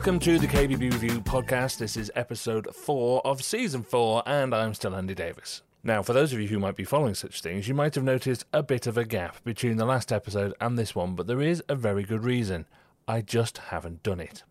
Welcome 0.00 0.20
to 0.20 0.38
the 0.38 0.46
KBB 0.46 0.92
Review 0.92 1.20
podcast. 1.20 1.76
This 1.76 1.94
is 1.94 2.10
episode 2.14 2.74
four 2.74 3.20
of 3.26 3.44
season 3.44 3.82
four, 3.82 4.22
and 4.24 4.54
I'm 4.54 4.72
still 4.72 4.96
Andy 4.96 5.14
Davies. 5.14 5.60
Now, 5.84 6.02
for 6.02 6.14
those 6.14 6.32
of 6.32 6.40
you 6.40 6.48
who 6.48 6.58
might 6.58 6.74
be 6.74 6.84
following 6.84 7.14
such 7.14 7.42
things, 7.42 7.68
you 7.68 7.74
might 7.74 7.94
have 7.96 8.02
noticed 8.02 8.46
a 8.50 8.62
bit 8.62 8.86
of 8.86 8.96
a 8.96 9.04
gap 9.04 9.44
between 9.44 9.76
the 9.76 9.84
last 9.84 10.10
episode 10.10 10.54
and 10.58 10.78
this 10.78 10.94
one, 10.94 11.14
but 11.14 11.26
there 11.26 11.42
is 11.42 11.62
a 11.68 11.74
very 11.74 12.02
good 12.02 12.24
reason. 12.24 12.64
I 13.06 13.20
just 13.20 13.58
haven't 13.58 14.02
done 14.02 14.20
it. 14.20 14.42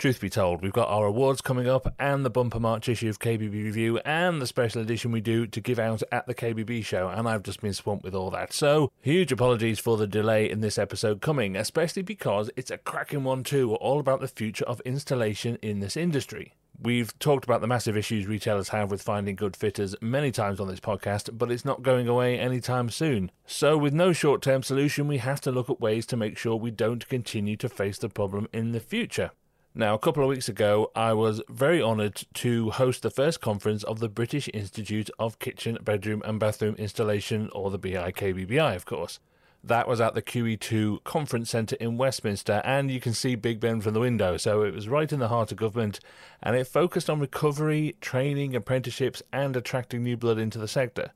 Truth 0.00 0.22
be 0.22 0.30
told, 0.30 0.62
we've 0.62 0.72
got 0.72 0.88
our 0.88 1.04
awards 1.04 1.42
coming 1.42 1.68
up 1.68 1.94
and 1.98 2.24
the 2.24 2.30
bumper 2.30 2.58
March 2.58 2.88
issue 2.88 3.10
of 3.10 3.18
KBB 3.18 3.52
Review 3.52 3.98
and 3.98 4.40
the 4.40 4.46
special 4.46 4.80
edition 4.80 5.12
we 5.12 5.20
do 5.20 5.46
to 5.48 5.60
give 5.60 5.78
out 5.78 6.02
at 6.10 6.26
the 6.26 6.34
KBB 6.34 6.82
show, 6.82 7.08
and 7.08 7.28
I've 7.28 7.42
just 7.42 7.60
been 7.60 7.74
swamped 7.74 8.02
with 8.02 8.14
all 8.14 8.30
that. 8.30 8.54
So, 8.54 8.92
huge 9.02 9.30
apologies 9.30 9.78
for 9.78 9.98
the 9.98 10.06
delay 10.06 10.48
in 10.48 10.62
this 10.62 10.78
episode 10.78 11.20
coming, 11.20 11.54
especially 11.54 12.00
because 12.00 12.50
it's 12.56 12.70
a 12.70 12.78
cracking 12.78 13.24
one 13.24 13.44
too, 13.44 13.74
all 13.74 14.00
about 14.00 14.22
the 14.22 14.28
future 14.28 14.64
of 14.64 14.80
installation 14.86 15.58
in 15.60 15.80
this 15.80 15.98
industry. 15.98 16.54
We've 16.80 17.18
talked 17.18 17.44
about 17.44 17.60
the 17.60 17.66
massive 17.66 17.94
issues 17.94 18.26
retailers 18.26 18.70
have 18.70 18.90
with 18.90 19.02
finding 19.02 19.36
good 19.36 19.54
fitters 19.54 19.94
many 20.00 20.30
times 20.30 20.60
on 20.60 20.68
this 20.68 20.80
podcast, 20.80 21.36
but 21.36 21.52
it's 21.52 21.66
not 21.66 21.82
going 21.82 22.08
away 22.08 22.38
anytime 22.38 22.88
soon. 22.88 23.30
So, 23.44 23.76
with 23.76 23.92
no 23.92 24.14
short 24.14 24.40
term 24.40 24.62
solution, 24.62 25.08
we 25.08 25.18
have 25.18 25.42
to 25.42 25.52
look 25.52 25.68
at 25.68 25.78
ways 25.78 26.06
to 26.06 26.16
make 26.16 26.38
sure 26.38 26.56
we 26.56 26.70
don't 26.70 27.06
continue 27.06 27.58
to 27.58 27.68
face 27.68 27.98
the 27.98 28.08
problem 28.08 28.48
in 28.50 28.72
the 28.72 28.80
future. 28.80 29.32
Now, 29.72 29.94
a 29.94 30.00
couple 30.00 30.24
of 30.24 30.28
weeks 30.28 30.48
ago, 30.48 30.90
I 30.96 31.12
was 31.12 31.40
very 31.48 31.80
honoured 31.80 32.24
to 32.34 32.70
host 32.70 33.02
the 33.02 33.10
first 33.10 33.40
conference 33.40 33.84
of 33.84 34.00
the 34.00 34.08
British 34.08 34.50
Institute 34.52 35.10
of 35.16 35.38
Kitchen, 35.38 35.78
Bedroom 35.80 36.22
and 36.24 36.40
Bathroom 36.40 36.74
Installation, 36.74 37.48
or 37.52 37.70
the 37.70 37.78
BIKBBI, 37.78 38.74
of 38.74 38.84
course. 38.84 39.20
That 39.62 39.86
was 39.86 40.00
at 40.00 40.14
the 40.14 40.22
QE2 40.22 41.04
Conference 41.04 41.50
Centre 41.50 41.76
in 41.78 41.96
Westminster, 41.96 42.62
and 42.64 42.90
you 42.90 42.98
can 42.98 43.14
see 43.14 43.36
Big 43.36 43.60
Ben 43.60 43.80
from 43.80 43.94
the 43.94 44.00
window, 44.00 44.36
so 44.36 44.64
it 44.64 44.74
was 44.74 44.88
right 44.88 45.12
in 45.12 45.20
the 45.20 45.28
heart 45.28 45.52
of 45.52 45.58
government, 45.58 46.00
and 46.42 46.56
it 46.56 46.66
focused 46.66 47.08
on 47.08 47.20
recovery, 47.20 47.94
training, 48.00 48.56
apprenticeships, 48.56 49.22
and 49.32 49.54
attracting 49.54 50.02
new 50.02 50.16
blood 50.16 50.38
into 50.38 50.58
the 50.58 50.66
sector. 50.66 51.12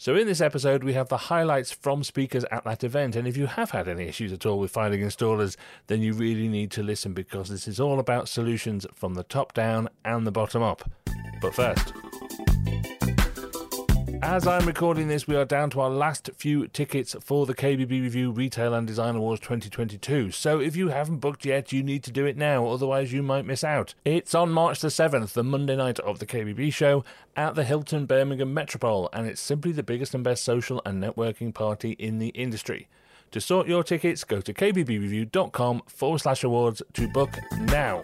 So, 0.00 0.14
in 0.14 0.28
this 0.28 0.40
episode, 0.40 0.84
we 0.84 0.92
have 0.92 1.08
the 1.08 1.16
highlights 1.16 1.72
from 1.72 2.04
speakers 2.04 2.44
at 2.52 2.62
that 2.62 2.84
event. 2.84 3.16
And 3.16 3.26
if 3.26 3.36
you 3.36 3.46
have 3.46 3.72
had 3.72 3.88
any 3.88 4.04
issues 4.04 4.32
at 4.32 4.46
all 4.46 4.60
with 4.60 4.70
finding 4.70 5.00
installers, 5.00 5.56
then 5.88 6.02
you 6.02 6.12
really 6.12 6.46
need 6.46 6.70
to 6.70 6.84
listen 6.84 7.14
because 7.14 7.48
this 7.48 7.66
is 7.66 7.80
all 7.80 7.98
about 7.98 8.28
solutions 8.28 8.86
from 8.94 9.14
the 9.14 9.24
top 9.24 9.54
down 9.54 9.88
and 10.04 10.24
the 10.24 10.30
bottom 10.30 10.62
up. 10.62 10.88
But 11.42 11.52
first, 11.52 11.92
as 14.22 14.46
I'm 14.46 14.66
recording 14.66 15.08
this, 15.08 15.26
we 15.26 15.36
are 15.36 15.44
down 15.44 15.70
to 15.70 15.80
our 15.80 15.90
last 15.90 16.30
few 16.36 16.66
tickets 16.68 17.14
for 17.20 17.46
the 17.46 17.54
KBB 17.54 17.90
Review 17.90 18.30
Retail 18.30 18.74
and 18.74 18.86
Design 18.86 19.16
Awards 19.16 19.40
2022. 19.40 20.30
So 20.30 20.60
if 20.60 20.76
you 20.76 20.88
haven't 20.88 21.18
booked 21.18 21.44
yet, 21.44 21.72
you 21.72 21.82
need 21.82 22.02
to 22.04 22.10
do 22.10 22.26
it 22.26 22.36
now, 22.36 22.66
otherwise 22.66 23.12
you 23.12 23.22
might 23.22 23.44
miss 23.44 23.62
out. 23.62 23.94
It's 24.04 24.34
on 24.34 24.50
March 24.50 24.80
the 24.80 24.88
7th, 24.88 25.32
the 25.32 25.44
Monday 25.44 25.76
night 25.76 25.98
of 26.00 26.18
the 26.18 26.26
KBB 26.26 26.72
show, 26.72 27.04
at 27.36 27.54
the 27.54 27.64
Hilton 27.64 28.06
Birmingham 28.06 28.52
Metropole, 28.52 29.08
and 29.12 29.26
it's 29.26 29.40
simply 29.40 29.72
the 29.72 29.82
biggest 29.82 30.14
and 30.14 30.24
best 30.24 30.44
social 30.44 30.82
and 30.84 31.02
networking 31.02 31.54
party 31.54 31.92
in 31.92 32.18
the 32.18 32.28
industry. 32.28 32.88
To 33.32 33.40
sort 33.40 33.68
your 33.68 33.84
tickets, 33.84 34.24
go 34.24 34.40
to 34.40 34.54
kbbreview.com 34.54 35.82
forward 35.86 36.18
slash 36.18 36.44
awards 36.44 36.82
to 36.94 37.08
book 37.08 37.30
now. 37.58 38.02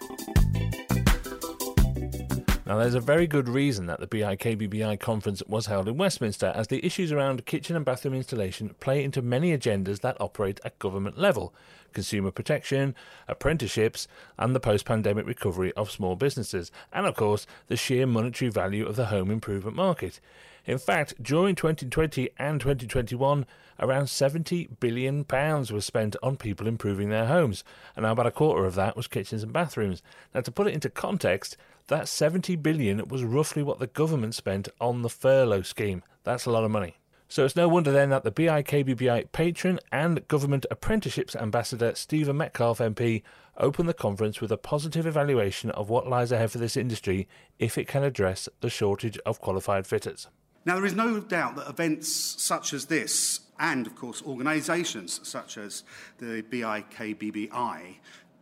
Now, 2.65 2.79
there's 2.79 2.95
a 2.95 2.99
very 2.99 3.27
good 3.27 3.47
reason 3.47 3.85
that 3.85 3.99
the 3.99 4.07
BIKBBI 4.07 4.99
conference 4.99 5.43
was 5.47 5.67
held 5.67 5.87
in 5.87 5.97
Westminster, 5.97 6.51
as 6.55 6.67
the 6.67 6.83
issues 6.83 7.11
around 7.11 7.45
kitchen 7.45 7.75
and 7.75 7.85
bathroom 7.85 8.15
installation 8.15 8.73
play 8.79 9.03
into 9.03 9.21
many 9.21 9.55
agendas 9.55 9.99
that 9.99 10.19
operate 10.19 10.59
at 10.65 10.79
government 10.79 11.15
level 11.15 11.53
consumer 11.95 12.29
protection, 12.29 12.93
apprenticeships, 13.27 14.07
and 14.37 14.53
the 14.53 14.59
post 14.59 14.85
pandemic 14.85 15.25
recovery 15.25 15.73
of 15.73 15.89
small 15.89 16.15
businesses, 16.15 16.71
and 16.93 17.07
of 17.07 17.15
course, 17.15 17.47
the 17.67 17.75
sheer 17.75 18.05
monetary 18.05 18.51
value 18.51 18.85
of 18.85 18.95
the 18.95 19.05
home 19.05 19.31
improvement 19.31 19.75
market. 19.75 20.19
In 20.65 20.77
fact, 20.77 21.21
during 21.21 21.55
2020 21.55 22.29
and 22.37 22.59
2021, 22.59 23.45
around 23.79 24.07
70 24.07 24.69
billion 24.79 25.23
pounds 25.23 25.71
was 25.71 25.85
spent 25.85 26.15
on 26.21 26.37
people 26.37 26.67
improving 26.67 27.09
their 27.09 27.27
homes, 27.27 27.63
and 27.95 28.03
now 28.03 28.11
about 28.11 28.27
a 28.27 28.31
quarter 28.31 28.65
of 28.65 28.75
that 28.75 28.97
was 28.97 29.07
kitchens 29.07 29.41
and 29.41 29.53
bathrooms. 29.53 30.03
Now, 30.33 30.41
to 30.41 30.51
put 30.51 30.67
it 30.67 30.73
into 30.73 30.89
context, 30.89 31.57
that 31.87 32.07
70 32.07 32.55
billion 32.57 33.07
was 33.07 33.23
roughly 33.23 33.63
what 33.63 33.79
the 33.79 33.87
government 33.87 34.35
spent 34.35 34.69
on 34.81 35.01
the 35.01 35.09
furlough 35.09 35.61
scheme. 35.61 36.03
That's 36.23 36.45
a 36.45 36.51
lot 36.51 36.63
of 36.63 36.71
money. 36.71 36.97
So 37.27 37.43
it's 37.43 37.55
no 37.55 37.67
wonder 37.67 37.91
then 37.91 38.09
that 38.11 38.23
the 38.23 38.31
BIKBBI 38.31 39.31
patron 39.31 39.79
and 39.91 40.27
government 40.27 40.65
apprenticeships 40.69 41.35
ambassador 41.35 41.93
Stephen 41.95 42.37
Metcalfe 42.37 42.79
MP 42.79 43.23
opened 43.57 43.89
the 43.89 43.93
conference 43.93 44.41
with 44.41 44.51
a 44.51 44.57
positive 44.57 45.07
evaluation 45.07 45.71
of 45.71 45.89
what 45.89 46.07
lies 46.07 46.31
ahead 46.31 46.51
for 46.51 46.59
this 46.59 46.77
industry 46.77 47.27
if 47.57 47.77
it 47.77 47.87
can 47.87 48.03
address 48.03 48.47
the 48.61 48.69
shortage 48.69 49.17
of 49.25 49.41
qualified 49.41 49.87
fitters. 49.87 50.27
Now, 50.65 50.75
there 50.75 50.85
is 50.85 50.95
no 50.95 51.19
doubt 51.19 51.55
that 51.57 51.69
events 51.69 52.09
such 52.41 52.73
as 52.73 52.85
this, 52.85 53.41
and 53.59 53.85
of 53.85 53.95
course 53.95 54.23
organisations 54.23 55.19
such 55.23 55.57
as 55.57 55.83
the 56.17 56.43
BIKBBI, 56.43 57.95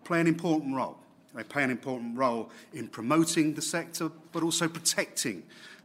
play 0.03 0.21
an 0.21 0.27
important 0.27 0.75
role. 0.75 1.02
They 1.35 1.43
play 1.43 1.63
an 1.63 1.71
important 1.71 2.17
role 2.17 2.51
in 2.73 2.87
promoting 2.87 3.53
the 3.53 3.61
sector, 3.61 4.11
but 4.31 4.43
also 4.43 4.67
protecting 4.67 5.43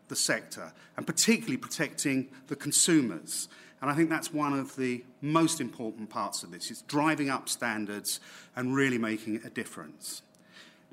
the 0.08 0.16
sector, 0.16 0.72
and 0.96 1.06
particularly 1.06 1.56
protecting 1.56 2.28
the 2.48 2.56
consumers. 2.56 3.48
And 3.80 3.90
I 3.90 3.94
think 3.94 4.10
that's 4.10 4.32
one 4.32 4.58
of 4.58 4.76
the 4.76 5.04
most 5.20 5.60
important 5.60 6.10
parts 6.10 6.42
of 6.42 6.50
this. 6.50 6.70
It's 6.70 6.82
driving 6.82 7.30
up 7.30 7.48
standards 7.48 8.20
and 8.56 8.74
really 8.74 8.98
making 8.98 9.42
a 9.44 9.50
difference. 9.50 10.22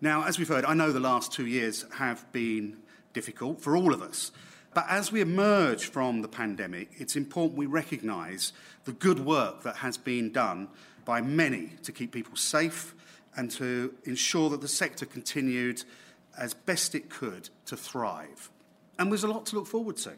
Now, 0.01 0.23
as 0.23 0.37
we've 0.37 0.47
heard, 0.47 0.65
I 0.65 0.73
know 0.73 0.91
the 0.91 0.99
last 0.99 1.31
two 1.31 1.47
years 1.47 1.85
have 1.95 2.31
been 2.31 2.77
difficult 3.13 3.61
for 3.61 3.75
all 3.75 3.93
of 3.93 4.01
us. 4.01 4.31
But 4.73 4.85
as 4.89 5.09
we 5.09 5.21
emerge 5.21 5.85
from 5.85 6.21
the 6.21 6.27
pandemic, 6.27 6.89
it's 6.97 7.15
important 7.15 7.57
we 7.57 7.65
recognise 7.65 8.51
the 8.83 8.91
good 8.91 9.19
work 9.21 9.63
that 9.63 9.77
has 9.77 9.97
been 9.97 10.33
done 10.33 10.67
by 11.05 11.21
many 11.21 11.71
to 11.83 11.93
keep 11.93 12.11
people 12.11 12.35
safe 12.35 12.93
and 13.37 13.51
to 13.51 13.93
ensure 14.05 14.49
that 14.49 14.61
the 14.61 14.67
sector 14.67 15.05
continued 15.05 15.83
as 16.37 16.53
best 16.53 16.95
it 16.95 17.09
could 17.09 17.49
to 17.65 17.77
thrive. 17.77 18.49
And 18.97 19.11
there's 19.11 19.23
a 19.23 19.27
lot 19.27 19.45
to 19.47 19.55
look 19.55 19.67
forward 19.67 19.97
to. 19.97 20.13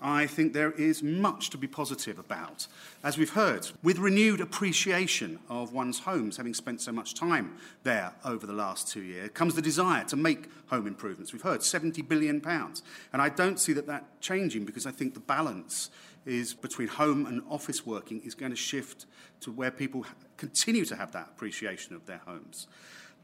I 0.00 0.26
think 0.26 0.52
there 0.52 0.70
is 0.70 1.02
much 1.02 1.50
to 1.50 1.58
be 1.58 1.66
positive 1.66 2.20
about. 2.20 2.68
As 3.02 3.18
we've 3.18 3.32
heard, 3.32 3.68
with 3.82 3.98
renewed 3.98 4.40
appreciation 4.40 5.40
of 5.48 5.72
one's 5.72 5.98
homes, 5.98 6.36
having 6.36 6.54
spent 6.54 6.80
so 6.80 6.92
much 6.92 7.14
time 7.14 7.56
there 7.82 8.12
over 8.24 8.46
the 8.46 8.52
last 8.52 8.86
two 8.86 9.02
years, 9.02 9.30
comes 9.34 9.56
the 9.56 9.62
desire 9.62 10.04
to 10.04 10.16
make 10.16 10.48
home 10.68 10.86
improvements. 10.86 11.32
We've 11.32 11.42
heard 11.42 11.60
£70 11.60 12.06
billion. 12.08 12.40
And 12.46 13.22
I 13.22 13.28
don't 13.28 13.58
see 13.58 13.72
that 13.72 13.88
that 13.88 14.20
changing 14.20 14.64
because 14.64 14.86
I 14.86 14.92
think 14.92 15.14
the 15.14 15.20
balance 15.20 15.90
is 16.24 16.54
between 16.54 16.88
home 16.88 17.26
and 17.26 17.42
office 17.50 17.84
working 17.84 18.20
is 18.20 18.36
going 18.36 18.52
to 18.52 18.56
shift 18.56 19.06
to 19.40 19.50
where 19.50 19.70
people 19.70 20.04
continue 20.38 20.86
to 20.86 20.96
have 20.96 21.12
that 21.12 21.28
appreciation 21.34 21.94
of 21.94 22.06
their 22.06 22.22
homes. 22.26 22.66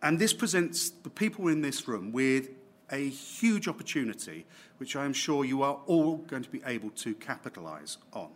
And 0.03 0.19
this 0.19 0.35
presents 0.35 0.91
the 0.91 1.09
people 1.09 1.49
in 1.49 1.63
this 1.63 1.89
room 1.89 2.13
with 2.13 2.51
a 2.93 3.09
huge 3.09 3.67
opportunity, 3.67 4.45
which 4.77 4.95
I 4.97 5.07
am 5.07 5.15
sure 5.15 5.45
you 5.45 5.63
are 5.63 5.81
all 5.87 6.19
going 6.19 6.43
to 6.43 6.51
be 6.51 6.61
able 6.67 6.91
to 6.91 7.15
capitalise 7.15 7.97
on. 8.13 8.29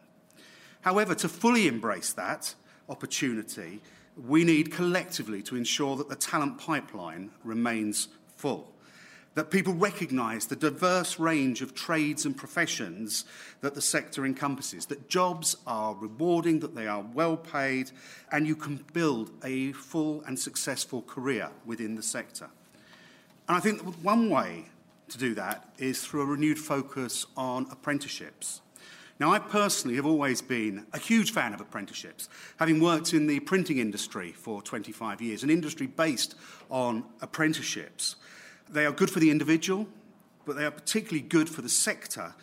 However, 0.80 1.14
to 1.16 1.28
fully 1.28 1.68
embrace 1.68 2.14
that 2.14 2.54
opportunity, 2.88 3.82
we 4.26 4.44
need 4.44 4.72
collectively 4.72 5.42
to 5.42 5.56
ensure 5.56 5.96
that 5.96 6.08
the 6.08 6.16
talent 6.16 6.58
pipeline 6.58 7.30
remains 7.44 8.08
full 8.36 8.72
that 9.38 9.52
people 9.52 9.72
recognise 9.72 10.46
the 10.46 10.56
diverse 10.56 11.20
range 11.20 11.62
of 11.62 11.72
trades 11.72 12.24
and 12.24 12.36
professions 12.36 13.24
that 13.60 13.72
the 13.72 13.80
sector 13.80 14.26
encompasses, 14.26 14.86
that 14.86 15.08
jobs 15.08 15.56
are 15.64 15.94
rewarding, 15.94 16.58
that 16.58 16.74
they 16.74 16.88
are 16.88 17.04
well 17.14 17.36
paid, 17.36 17.92
and 18.32 18.48
you 18.48 18.56
can 18.56 18.84
build 18.92 19.30
a 19.44 19.70
full 19.74 20.24
and 20.26 20.36
successful 20.36 21.02
career 21.02 21.50
within 21.64 21.94
the 21.94 22.02
sector. 22.02 22.48
And 23.46 23.56
I 23.56 23.60
think 23.60 23.80
one 24.02 24.28
way 24.28 24.64
to 25.10 25.18
do 25.18 25.34
that 25.36 25.68
is 25.78 26.04
through 26.04 26.22
a 26.22 26.26
renewed 26.26 26.58
focus 26.58 27.24
on 27.36 27.68
apprenticeships. 27.70 28.60
Now, 29.20 29.32
I 29.32 29.38
personally 29.38 29.94
have 29.94 30.06
always 30.06 30.42
been 30.42 30.84
a 30.92 30.98
huge 30.98 31.30
fan 31.30 31.54
of 31.54 31.60
apprenticeships, 31.60 32.28
having 32.56 32.80
worked 32.80 33.14
in 33.14 33.28
the 33.28 33.38
printing 33.38 33.78
industry 33.78 34.32
for 34.32 34.62
25 34.62 35.22
years, 35.22 35.44
an 35.44 35.50
industry 35.50 35.86
based 35.86 36.34
on 36.70 37.04
apprenticeships. 37.20 38.16
They 38.70 38.84
are 38.84 38.92
good 38.92 39.10
for 39.10 39.20
the 39.20 39.30
individual, 39.30 39.86
but 40.44 40.56
they 40.56 40.64
are 40.64 40.70
particularly 40.70 41.26
good 41.26 41.48
for 41.48 41.62
the 41.62 41.68
sector 41.68 42.34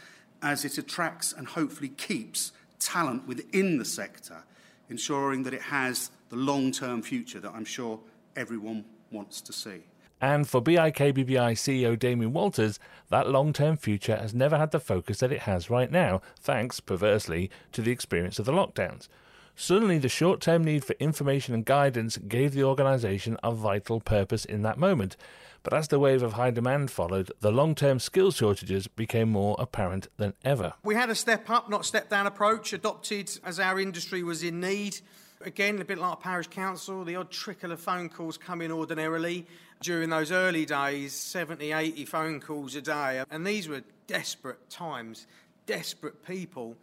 as 0.42 0.66
it 0.66 0.78
attracts 0.78 1.34
and 1.34 1.48
hopefully 1.48 1.90
keeps 1.90 2.52
talent 2.80 3.28
within 3.28 3.78
the 3.78 3.86
sector, 3.86 4.44
ensuring 4.90 5.44
that 5.44 5.54
it 5.54 5.62
has 5.62 6.12
the 6.30 6.36
long 6.36 6.72
term 6.72 7.02
future 7.02 7.40
that 7.40 7.52
I'm 7.54 7.66
sure 7.66 8.00
everyone 8.36 8.86
wants 9.12 9.42
to 9.42 9.54
see. 9.54 9.84
And 10.22 10.48
for 10.48 10.62
BIKBBI 10.62 11.54
CEO 11.54 11.98
Damien 12.00 12.34
Walters, 12.34 12.80
that 13.10 13.30
long 13.30 13.54
term 13.54 13.78
future 13.78 14.16
has 14.16 14.34
never 14.34 14.58
had 14.58 14.72
the 14.72 14.80
focus 14.80 15.20
that 15.20 15.32
it 15.32 15.42
has 15.42 15.70
right 15.70 15.92
now, 15.92 16.22
thanks, 16.40 16.80
perversely, 16.80 17.50
to 17.74 17.82
the 17.82 17.92
experience 17.92 18.40
of 18.40 18.46
the 18.46 18.54
lockdowns. 18.54 19.08
Suddenly, 19.56 20.00
the 20.00 20.10
short 20.10 20.42
term 20.42 20.64
need 20.64 20.84
for 20.84 20.96
information 21.00 21.54
and 21.54 21.66
guidance 21.66 22.18
gave 22.18 22.54
the 22.54 22.64
organisation 22.64 23.38
a 23.42 23.52
vital 23.52 24.02
purpose 24.02 24.44
in 24.44 24.64
that 24.64 24.78
moment. 24.78 25.16
But 25.64 25.74
as 25.74 25.88
the 25.88 25.98
wave 25.98 26.22
of 26.22 26.34
high 26.34 26.52
demand 26.52 26.92
followed, 26.92 27.32
the 27.40 27.52
long 27.52 27.74
term 27.74 28.00
skills 28.00 28.36
shortages 28.36 28.88
became 28.88 29.30
more 29.30 29.56
apparent 29.58 30.10
than 30.18 30.34
ever. 30.44 30.74
We 30.84 30.94
had 30.94 31.10
a 31.10 31.16
step 31.16 31.50
up, 31.50 31.70
not 31.70 31.86
step 31.86 32.10
down 32.10 32.28
approach 32.28 32.74
adopted 32.74 33.32
as 33.44 33.60
our 33.60 33.80
industry 33.80 34.24
was 34.24 34.44
in 34.44 34.60
need. 34.60 35.00
Again, 35.42 35.80
a 35.80 35.86
bit 35.86 35.98
like 35.98 36.14
a 36.14 36.18
parish 36.18 36.48
council, 36.48 37.04
the 37.04 37.16
odd 37.16 37.32
trickle 37.32 37.72
of 37.72 37.80
phone 37.80 38.10
calls 38.10 38.38
come 38.38 38.62
in 38.62 38.72
ordinarily. 38.72 39.48
During 39.82 40.10
those 40.10 40.32
early 40.32 40.66
days, 40.66 41.14
70, 41.14 41.72
80 41.72 42.06
phone 42.06 42.40
calls 42.40 42.76
a 42.76 42.82
day. 42.82 43.24
And 43.32 43.46
these 43.46 43.68
were 43.68 43.84
desperate 44.08 44.70
times, 44.70 45.28
desperate 45.66 46.26
people, 46.26 46.76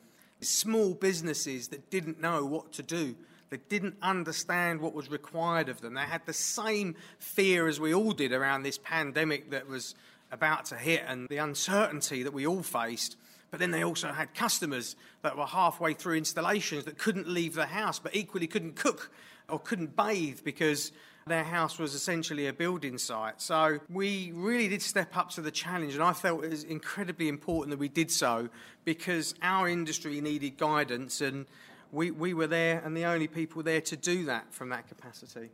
small 0.43 0.95
businesses 0.95 1.69
that 1.69 1.91
didn't 1.91 2.21
know 2.21 2.45
what 2.45 2.73
to 2.75 2.83
do. 2.83 3.15
They 3.51 3.59
didn't 3.69 3.97
understand 4.01 4.81
what 4.81 4.95
was 4.95 5.11
required 5.11 5.69
of 5.69 5.81
them. 5.81 5.95
They 5.95 6.01
had 6.01 6.25
the 6.25 6.33
same 6.33 6.95
fear 7.19 7.69
as 7.69 7.79
we 7.79 7.93
all 7.93 8.13
did 8.13 8.33
around 8.33 8.63
this 8.63 8.79
pandemic 8.79 9.51
that 9.51 9.69
was 9.69 9.95
about 10.31 10.65
to 10.67 10.77
hit 10.77 11.05
and 11.07 11.29
the 11.29 11.37
uncertainty 11.37 12.23
that 12.23 12.33
we 12.33 12.47
all 12.47 12.63
faced. 12.63 13.17
But 13.51 13.61
then 13.61 13.71
they 13.71 13.85
also 13.85 14.09
had 14.09 14.33
customers 14.33 14.97
that 15.21 15.37
were 15.37 15.45
halfway 15.45 15.93
through 15.93 16.17
installations 16.17 16.87
that 16.87 16.97
couldn't 16.97 17.29
leave 17.29 17.55
the 17.55 17.67
house, 17.67 17.99
but 17.99 18.17
equally 18.17 18.47
couldn't 18.47 18.77
cook 18.77 19.13
or 19.51 19.59
couldn't 19.59 19.95
bathe 19.95 20.41
because 20.43 20.91
their 21.27 21.45
house 21.45 21.79
was 21.79 21.95
essentially 21.95 22.47
a 22.47 22.53
building 22.53 22.99
site. 22.99 23.41
So 23.41 23.79
we 23.89 24.33
really 24.35 24.69
did 24.69 24.83
step 24.83 25.17
up 25.17 25.31
to 25.31 25.41
the 25.41 25.51
challenge, 25.51 25.95
and 25.95 26.03
I 26.03 26.13
felt 26.13 26.45
it 26.45 26.51
was 26.51 26.65
incredibly 26.65 27.29
important 27.29 27.71
that 27.71 27.79
we 27.79 27.89
did 27.89 28.11
so 28.11 28.49
because 28.85 29.35
our 29.43 29.69
industry 29.69 30.21
needed 30.21 30.57
guidance, 30.59 31.21
and 31.21 31.47
we, 31.93 32.11
we 32.11 32.35
were 32.35 32.47
there 32.47 32.83
and 32.85 32.97
the 32.97 33.05
only 33.05 33.29
people 33.29 33.63
there 33.63 33.81
to 33.83 33.97
do 33.97 34.25
that 34.25 34.53
from 34.53 34.71
that 34.71 34.89
capacity. 34.89 35.51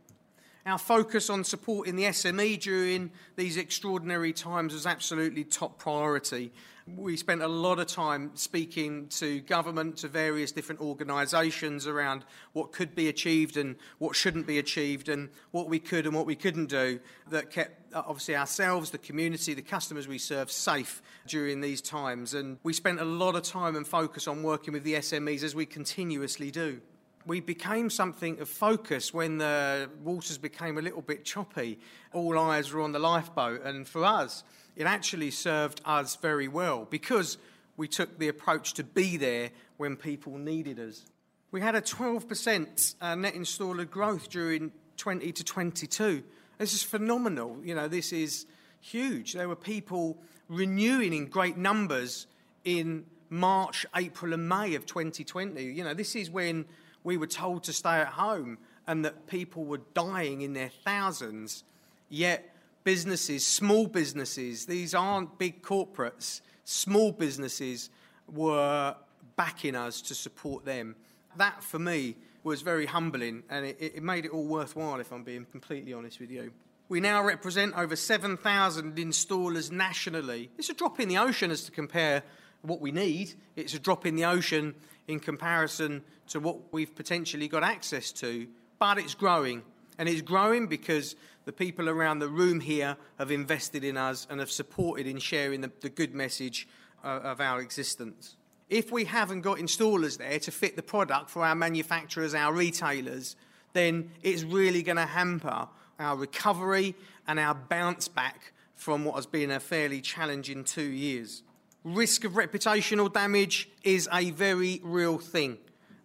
Our 0.65 0.77
focus 0.77 1.29
on 1.29 1.43
supporting 1.43 1.95
the 1.95 2.03
SME 2.03 2.59
during 2.59 3.11
these 3.35 3.57
extraordinary 3.57 4.33
times 4.33 4.73
was 4.73 4.85
absolutely 4.85 5.43
top 5.43 5.79
priority. 5.79 6.51
We 6.95 7.17
spent 7.17 7.41
a 7.41 7.47
lot 7.47 7.79
of 7.79 7.87
time 7.87 8.31
speaking 8.35 9.07
to 9.09 9.39
government, 9.41 9.97
to 9.97 10.07
various 10.07 10.51
different 10.51 10.81
organisations 10.81 11.87
around 11.87 12.25
what 12.53 12.71
could 12.71 12.95
be 12.95 13.09
achieved 13.09 13.57
and 13.57 13.75
what 13.97 14.15
shouldn't 14.15 14.47
be 14.47 14.59
achieved, 14.59 15.09
and 15.09 15.29
what 15.51 15.69
we 15.69 15.79
could 15.79 16.05
and 16.05 16.15
what 16.15 16.25
we 16.25 16.35
couldn't 16.35 16.67
do 16.67 16.99
that 17.29 17.51
kept 17.51 17.93
uh, 17.93 18.03
obviously 18.05 18.35
ourselves, 18.35 18.91
the 18.91 18.97
community, 18.97 19.53
the 19.53 19.61
customers 19.61 20.07
we 20.07 20.17
serve 20.17 20.51
safe 20.51 21.01
during 21.27 21.61
these 21.61 21.81
times. 21.81 22.33
And 22.33 22.57
we 22.63 22.73
spent 22.73 22.99
a 22.99 23.05
lot 23.05 23.35
of 23.35 23.43
time 23.43 23.75
and 23.75 23.87
focus 23.87 24.27
on 24.27 24.43
working 24.43 24.73
with 24.73 24.83
the 24.83 24.95
SMEs 24.95 25.43
as 25.43 25.55
we 25.55 25.65
continuously 25.65 26.51
do 26.51 26.81
we 27.25 27.39
became 27.39 27.89
something 27.89 28.39
of 28.39 28.49
focus 28.49 29.13
when 29.13 29.37
the 29.37 29.89
waters 30.03 30.37
became 30.37 30.77
a 30.77 30.81
little 30.81 31.01
bit 31.01 31.23
choppy. 31.23 31.79
All 32.13 32.39
eyes 32.39 32.71
were 32.71 32.81
on 32.81 32.91
the 32.91 32.99
lifeboat, 32.99 33.63
and 33.63 33.87
for 33.87 34.03
us, 34.03 34.43
it 34.75 34.85
actually 34.85 35.31
served 35.31 35.81
us 35.85 36.15
very 36.15 36.47
well 36.47 36.87
because 36.89 37.37
we 37.77 37.87
took 37.87 38.19
the 38.19 38.27
approach 38.27 38.73
to 38.75 38.83
be 38.83 39.17
there 39.17 39.51
when 39.77 39.95
people 39.95 40.37
needed 40.37 40.79
us. 40.79 41.05
We 41.51 41.61
had 41.61 41.75
a 41.75 41.81
12% 41.81 42.95
uh, 43.01 43.15
net 43.15 43.33
installer 43.33 43.89
growth 43.89 44.29
during 44.29 44.71
20 44.97 45.31
to 45.31 45.43
22. 45.43 46.23
This 46.57 46.73
is 46.73 46.83
phenomenal. 46.83 47.57
You 47.63 47.73
know, 47.73 47.87
this 47.87 48.11
is 48.11 48.45
huge. 48.81 49.33
There 49.33 49.47
were 49.47 49.55
people 49.55 50.17
renewing 50.47 51.13
in 51.13 51.27
great 51.27 51.57
numbers 51.57 52.27
in 52.65 53.05
March, 53.29 53.85
April, 53.95 54.33
and 54.33 54.47
May 54.47 54.75
of 54.75 54.85
2020. 54.85 55.63
You 55.63 55.83
know, 55.83 55.93
this 55.93 56.15
is 56.15 56.29
when 56.29 56.65
we 57.03 57.17
were 57.17 57.27
told 57.27 57.63
to 57.63 57.73
stay 57.73 58.01
at 58.01 58.07
home 58.07 58.57
and 58.87 59.05
that 59.05 59.27
people 59.27 59.63
were 59.63 59.81
dying 59.93 60.41
in 60.41 60.53
their 60.53 60.69
thousands. 60.83 61.63
Yet, 62.09 62.53
businesses, 62.83 63.45
small 63.45 63.87
businesses, 63.87 64.65
these 64.65 64.93
aren't 64.93 65.37
big 65.37 65.61
corporates, 65.61 66.41
small 66.63 67.11
businesses 67.11 67.89
were 68.31 68.95
backing 69.35 69.75
us 69.75 70.01
to 70.01 70.15
support 70.15 70.65
them. 70.65 70.95
That, 71.37 71.63
for 71.63 71.79
me, 71.79 72.15
was 72.43 72.61
very 72.61 72.85
humbling 72.85 73.43
and 73.49 73.65
it, 73.65 73.77
it 73.79 74.03
made 74.03 74.25
it 74.25 74.31
all 74.31 74.45
worthwhile, 74.45 74.99
if 74.99 75.11
I'm 75.11 75.23
being 75.23 75.45
completely 75.45 75.93
honest 75.93 76.19
with 76.19 76.31
you. 76.31 76.51
We 76.87 76.99
now 76.99 77.23
represent 77.23 77.77
over 77.77 77.95
7,000 77.95 78.95
installers 78.95 79.71
nationally. 79.71 80.49
It's 80.57 80.69
a 80.69 80.73
drop 80.73 80.99
in 80.99 81.07
the 81.07 81.19
ocean 81.19 81.51
as 81.51 81.63
to 81.65 81.71
compare 81.71 82.23
what 82.61 82.81
we 82.81 82.91
need. 82.91 83.33
It's 83.55 83.73
a 83.73 83.79
drop 83.79 84.05
in 84.05 84.15
the 84.15 84.25
ocean 84.25 84.75
in 85.07 85.19
comparison 85.19 86.03
to 86.29 86.39
what 86.39 86.73
we've 86.73 86.93
potentially 86.93 87.47
got 87.47 87.63
access 87.63 88.11
to, 88.13 88.47
but 88.79 88.97
it's 88.97 89.13
growing. 89.13 89.63
And 89.99 90.09
it's 90.09 90.23
growing 90.23 90.65
because 90.65 91.15
the 91.45 91.53
people 91.53 91.87
around 91.87 92.17
the 92.17 92.27
room 92.27 92.59
here 92.59 92.97
have 93.19 93.29
invested 93.29 93.83
in 93.83 93.97
us 93.97 94.25
and 94.31 94.39
have 94.39 94.49
supported 94.49 95.05
in 95.05 95.19
sharing 95.19 95.61
the, 95.61 95.71
the 95.81 95.89
good 95.89 96.15
message 96.15 96.67
uh, 97.03 97.19
of 97.23 97.39
our 97.39 97.61
existence. 97.61 98.35
If 98.67 98.91
we 98.91 99.05
haven't 99.05 99.41
got 99.41 99.59
installers 99.59 100.17
there 100.17 100.39
to 100.39 100.51
fit 100.51 100.75
the 100.75 100.83
product 100.83 101.29
for 101.29 101.45
our 101.45 101.55
manufacturers, 101.55 102.33
our 102.33 102.53
retailers, 102.53 103.35
then 103.73 104.09
it's 104.23 104.41
really 104.41 104.81
going 104.81 104.97
to 104.97 105.05
hamper 105.05 105.67
our 105.99 106.15
recovery 106.15 106.95
and 107.27 107.39
our 107.39 107.53
bounce 107.53 108.07
back 108.07 108.53
from 108.73 109.05
what 109.05 109.15
has 109.15 109.27
been 109.27 109.51
a 109.51 109.59
fairly 109.59 110.01
challenging 110.01 110.63
two 110.63 110.81
years 110.81 111.43
risk 111.83 112.23
of 112.23 112.33
reputational 112.33 113.11
damage 113.11 113.69
is 113.83 114.09
a 114.11 114.31
very 114.31 114.81
real 114.83 115.17
thing. 115.17 115.57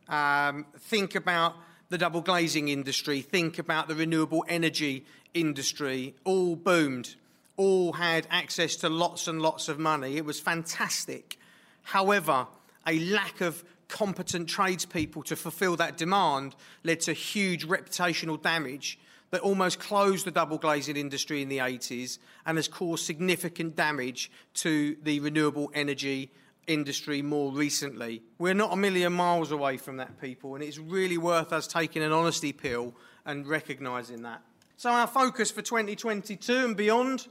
Um, 0.08 0.66
think 0.78 1.14
about 1.14 1.54
the 1.88 1.98
double 1.98 2.20
glazing 2.20 2.68
industry, 2.68 3.20
think 3.20 3.58
about 3.58 3.88
the 3.88 3.94
renewable 3.94 4.44
energy 4.48 5.04
industry, 5.34 6.14
all 6.24 6.56
boomed, 6.56 7.14
all 7.56 7.92
had 7.92 8.26
access 8.30 8.76
to 8.76 8.88
lots 8.88 9.28
and 9.28 9.40
lots 9.40 9.68
of 9.68 9.78
money. 9.78 10.16
It 10.16 10.24
was 10.24 10.40
fantastic. 10.40 11.38
However, 11.82 12.46
a 12.86 12.98
lack 13.00 13.40
of 13.40 13.64
competent 13.88 14.48
tradespeople 14.48 15.22
to 15.22 15.36
fulfill 15.36 15.76
that 15.76 15.96
demand 15.96 16.54
led 16.82 17.00
to 17.00 17.12
huge 17.12 17.66
reputational 17.66 18.40
damage 18.40 18.98
that 19.30 19.40
almost 19.40 19.78
closed 19.78 20.24
the 20.24 20.30
double 20.30 20.58
glazing 20.58 20.96
industry 20.96 21.42
in 21.42 21.48
the 21.48 21.58
80s 21.58 22.18
and 22.46 22.56
has 22.56 22.68
caused 22.68 23.04
significant 23.04 23.76
damage 23.76 24.30
to 24.54 24.96
the 25.02 25.20
renewable 25.20 25.70
energy 25.74 26.30
industry 26.66 27.22
more 27.22 27.52
recently. 27.52 28.22
We're 28.38 28.54
not 28.54 28.72
a 28.72 28.76
million 28.76 29.12
miles 29.12 29.50
away 29.50 29.76
from 29.76 29.98
that, 29.98 30.20
people, 30.20 30.54
and 30.54 30.64
it's 30.64 30.78
really 30.78 31.18
worth 31.18 31.52
us 31.52 31.66
taking 31.66 32.02
an 32.02 32.12
honesty 32.12 32.52
pill 32.52 32.94
and 33.24 33.46
recognising 33.46 34.22
that. 34.22 34.42
So, 34.76 34.90
our 34.90 35.06
focus 35.06 35.50
for 35.50 35.62
2022 35.62 36.52
and 36.52 36.76
beyond 36.76 37.28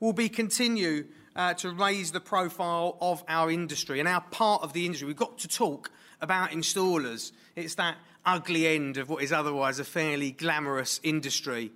will 0.00 0.12
be 0.12 0.28
continue 0.28 1.06
uh, 1.34 1.54
to 1.54 1.70
raise 1.70 2.12
the 2.12 2.20
profile 2.20 2.98
of 3.00 3.24
our 3.28 3.50
industry 3.50 3.98
and 4.00 4.08
our 4.08 4.20
part 4.20 4.62
of 4.62 4.72
the 4.72 4.84
industry. 4.84 5.06
We've 5.06 5.16
got 5.16 5.38
to 5.38 5.48
talk 5.48 5.90
about 6.20 6.50
installers. 6.50 7.32
It's 7.56 7.76
that 7.76 7.96
ugly 8.24 8.66
end 8.66 8.98
of 8.98 9.08
what 9.08 9.22
is 9.22 9.32
otherwise 9.32 9.78
a 9.78 9.84
fairly 9.84 10.30
glamorous 10.30 11.00
industry, 11.02 11.72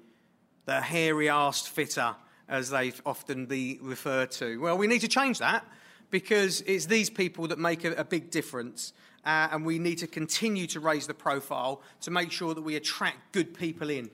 the 0.64 0.80
hairy 0.80 1.26
arsed 1.26 1.68
fitter, 1.68 2.14
as 2.48 2.70
they've 2.70 3.00
often 3.04 3.46
be 3.46 3.78
referred 3.82 4.30
to. 4.30 4.60
Well, 4.60 4.78
we 4.78 4.86
need 4.86 5.00
to 5.00 5.08
change 5.08 5.38
that 5.38 5.64
because 6.10 6.62
it's 6.62 6.86
these 6.86 7.10
people 7.10 7.48
that 7.48 7.58
make 7.58 7.84
a, 7.84 7.92
a 7.92 8.04
big 8.04 8.30
difference. 8.30 8.92
Uh, 9.24 9.48
and 9.50 9.66
we 9.66 9.78
need 9.78 9.98
to 9.98 10.06
continue 10.06 10.66
to 10.68 10.78
raise 10.78 11.06
the 11.06 11.14
profile 11.14 11.82
to 12.00 12.10
make 12.10 12.30
sure 12.30 12.54
that 12.54 12.62
we 12.62 12.76
attract 12.76 13.32
good 13.32 13.54
people 13.54 13.90
in. 13.90 14.08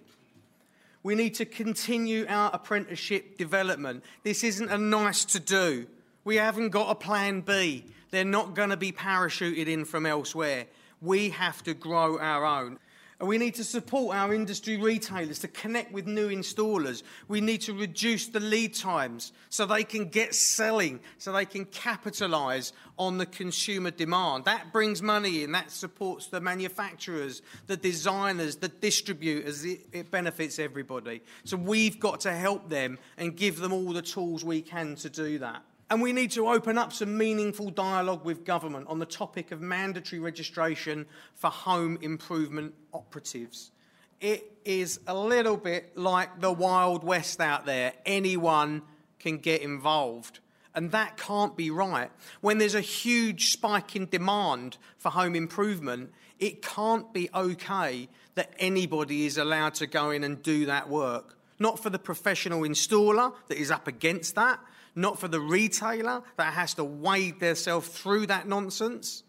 We 1.02 1.14
need 1.14 1.34
to 1.34 1.44
continue 1.44 2.25
our 2.28 2.50
apprenticeship 2.54 3.37
development. 3.37 4.04
This 4.22 4.44
isn't 4.44 4.70
a 4.70 4.78
nice 4.78 5.25
to 5.26 5.40
do. 5.40 5.87
We 6.25 6.37
haven't 6.37 6.70
got 6.70 6.90
a 6.90 6.94
plan 6.94 7.40
B. 7.40 7.84
They're 8.11 8.25
not 8.25 8.54
going 8.54 8.70
to 8.70 8.76
be 8.76 8.92
parachuted 8.92 9.66
in 9.66 9.84
from 9.84 10.06
elsewhere. 10.06 10.66
We 11.00 11.30
have 11.30 11.62
to 11.64 11.75
grow 11.75 12.18
our 12.18 12.44
own. 12.44 12.78
And 13.22 13.28
we 13.28 13.38
need 13.38 13.54
to 13.54 13.62
support 13.62 14.16
our 14.16 14.34
industry 14.34 14.78
retailers 14.78 15.38
to 15.38 15.48
connect 15.48 15.92
with 15.92 16.08
new 16.08 16.28
installers. 16.28 17.04
We 17.28 17.40
need 17.40 17.60
to 17.60 17.72
reduce 17.72 18.26
the 18.26 18.40
lead 18.40 18.74
times 18.74 19.30
so 19.48 19.64
they 19.64 19.84
can 19.84 20.08
get 20.08 20.34
selling, 20.34 20.98
so 21.18 21.30
they 21.30 21.44
can 21.44 21.66
capitalise 21.66 22.72
on 22.98 23.18
the 23.18 23.26
consumer 23.26 23.92
demand. 23.92 24.46
That 24.46 24.72
brings 24.72 25.02
money 25.02 25.44
in, 25.44 25.52
that 25.52 25.70
supports 25.70 26.26
the 26.26 26.40
manufacturers, 26.40 27.42
the 27.68 27.76
designers, 27.76 28.56
the 28.56 28.66
distributors. 28.66 29.64
It, 29.64 29.86
it 29.92 30.10
benefits 30.10 30.58
everybody. 30.58 31.22
So 31.44 31.56
we've 31.56 32.00
got 32.00 32.18
to 32.22 32.32
help 32.32 32.70
them 32.70 32.98
and 33.16 33.36
give 33.36 33.60
them 33.60 33.72
all 33.72 33.92
the 33.92 34.02
tools 34.02 34.44
we 34.44 34.62
can 34.62 34.96
to 34.96 35.08
do 35.08 35.38
that. 35.38 35.62
And 35.92 36.00
we 36.00 36.14
need 36.14 36.30
to 36.30 36.49
open 36.49 36.78
up 36.78 36.90
some 36.94 37.18
meaningful 37.18 37.68
dialogue 37.68 38.25
with 38.25 38.46
government 38.46 38.87
on 38.88 38.99
the 38.99 39.04
topic 39.04 39.52
of 39.52 39.61
mandatory 39.61 40.20
registration 40.20 41.04
for 41.34 41.50
home 41.50 41.99
improvement 42.00 42.72
operatives. 42.94 43.72
It 44.18 44.50
is 44.64 45.00
a 45.06 45.14
little 45.14 45.58
bit 45.58 45.94
like 45.94 46.40
the 46.40 46.50
Wild 46.50 47.04
West 47.04 47.42
out 47.42 47.66
there. 47.66 47.92
Anyone 48.06 48.80
can 49.18 49.37
get 49.37 49.61
involved. 49.61 50.40
And 50.75 50.92
that 50.92 51.18
can't 51.18 51.58
be 51.58 51.70
right. 51.70 52.11
When 52.40 52.56
there's 52.56 52.75
a 52.75 52.80
huge 52.80 53.52
spike 53.52 53.94
in 53.94 54.06
demand 54.06 54.78
for 54.96 55.11
home 55.11 55.37
improvement, 55.37 56.11
It 56.42 56.61
can't 56.61 57.12
be 57.12 57.30
okay 57.32 58.08
that 58.34 58.52
anybody 58.58 59.26
is 59.26 59.38
allowed 59.38 59.75
to 59.75 59.87
go 59.87 60.11
in 60.11 60.25
and 60.25 60.42
do 60.42 60.66
that 60.66 60.88
work. 60.88 61.38
Not 61.61 61.78
for 61.78 61.88
the 61.88 62.00
professional 62.00 62.62
installer 62.62 63.32
that 63.46 63.58
is 63.58 63.70
up 63.70 63.87
against 63.87 64.34
that, 64.34 64.58
not 64.94 65.18
for 65.18 65.28
the 65.28 65.40
retailer 65.40 66.22
that 66.37 66.52
has 66.54 66.75
to 66.75 66.84
wade 66.84 67.40
themselves 67.40 67.88
through 67.88 68.26
that 68.26 68.46
nonsense. 68.46 69.22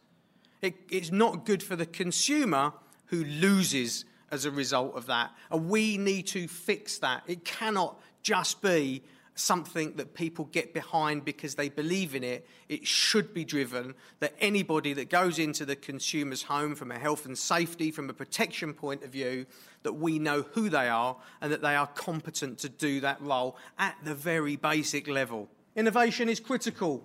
It, 0.61 0.75
it's 0.89 1.11
not 1.11 1.45
good 1.45 1.61
for 1.61 1.75
the 1.75 1.85
consumer 1.85 2.73
who 3.07 3.23
loses 3.23 4.05
as 4.31 4.45
a 4.45 4.51
result 4.51 4.95
of 4.95 5.05
that. 5.07 5.31
And 5.51 5.69
we 5.69 5.97
need 5.97 6.27
to 6.27 6.47
fix 6.47 6.99
that. 6.99 7.23
It 7.27 7.45
cannot 7.45 8.01
just 8.23 8.61
be 8.61 9.03
something 9.35 9.93
that 9.95 10.13
people 10.13 10.45
get 10.45 10.73
behind 10.73 11.25
because 11.25 11.55
they 11.55 11.69
believe 11.69 12.15
in 12.15 12.23
it. 12.23 12.47
It 12.69 12.85
should 12.85 13.33
be 13.33 13.43
driven 13.43 13.95
that 14.19 14.35
anybody 14.39 14.93
that 14.93 15.09
goes 15.09 15.39
into 15.39 15.65
the 15.65 15.75
consumer's 15.75 16.43
home 16.43 16.75
from 16.75 16.91
a 16.91 16.99
health 16.99 17.25
and 17.25 17.37
safety, 17.37 17.91
from 17.91 18.09
a 18.09 18.13
protection 18.13 18.73
point 18.73 19.03
of 19.03 19.09
view, 19.11 19.45
that 19.83 19.93
we 19.93 20.19
know 20.19 20.43
who 20.53 20.69
they 20.69 20.87
are 20.87 21.17
and 21.41 21.51
that 21.51 21.61
they 21.61 21.75
are 21.75 21.87
competent 21.87 22.59
to 22.59 22.69
do 22.69 22.99
that 23.01 23.21
role 23.21 23.57
at 23.77 23.95
the 24.03 24.15
very 24.15 24.55
basic 24.55 25.07
level. 25.07 25.49
Innovation 25.75 26.29
is 26.29 26.39
critical. 26.39 27.03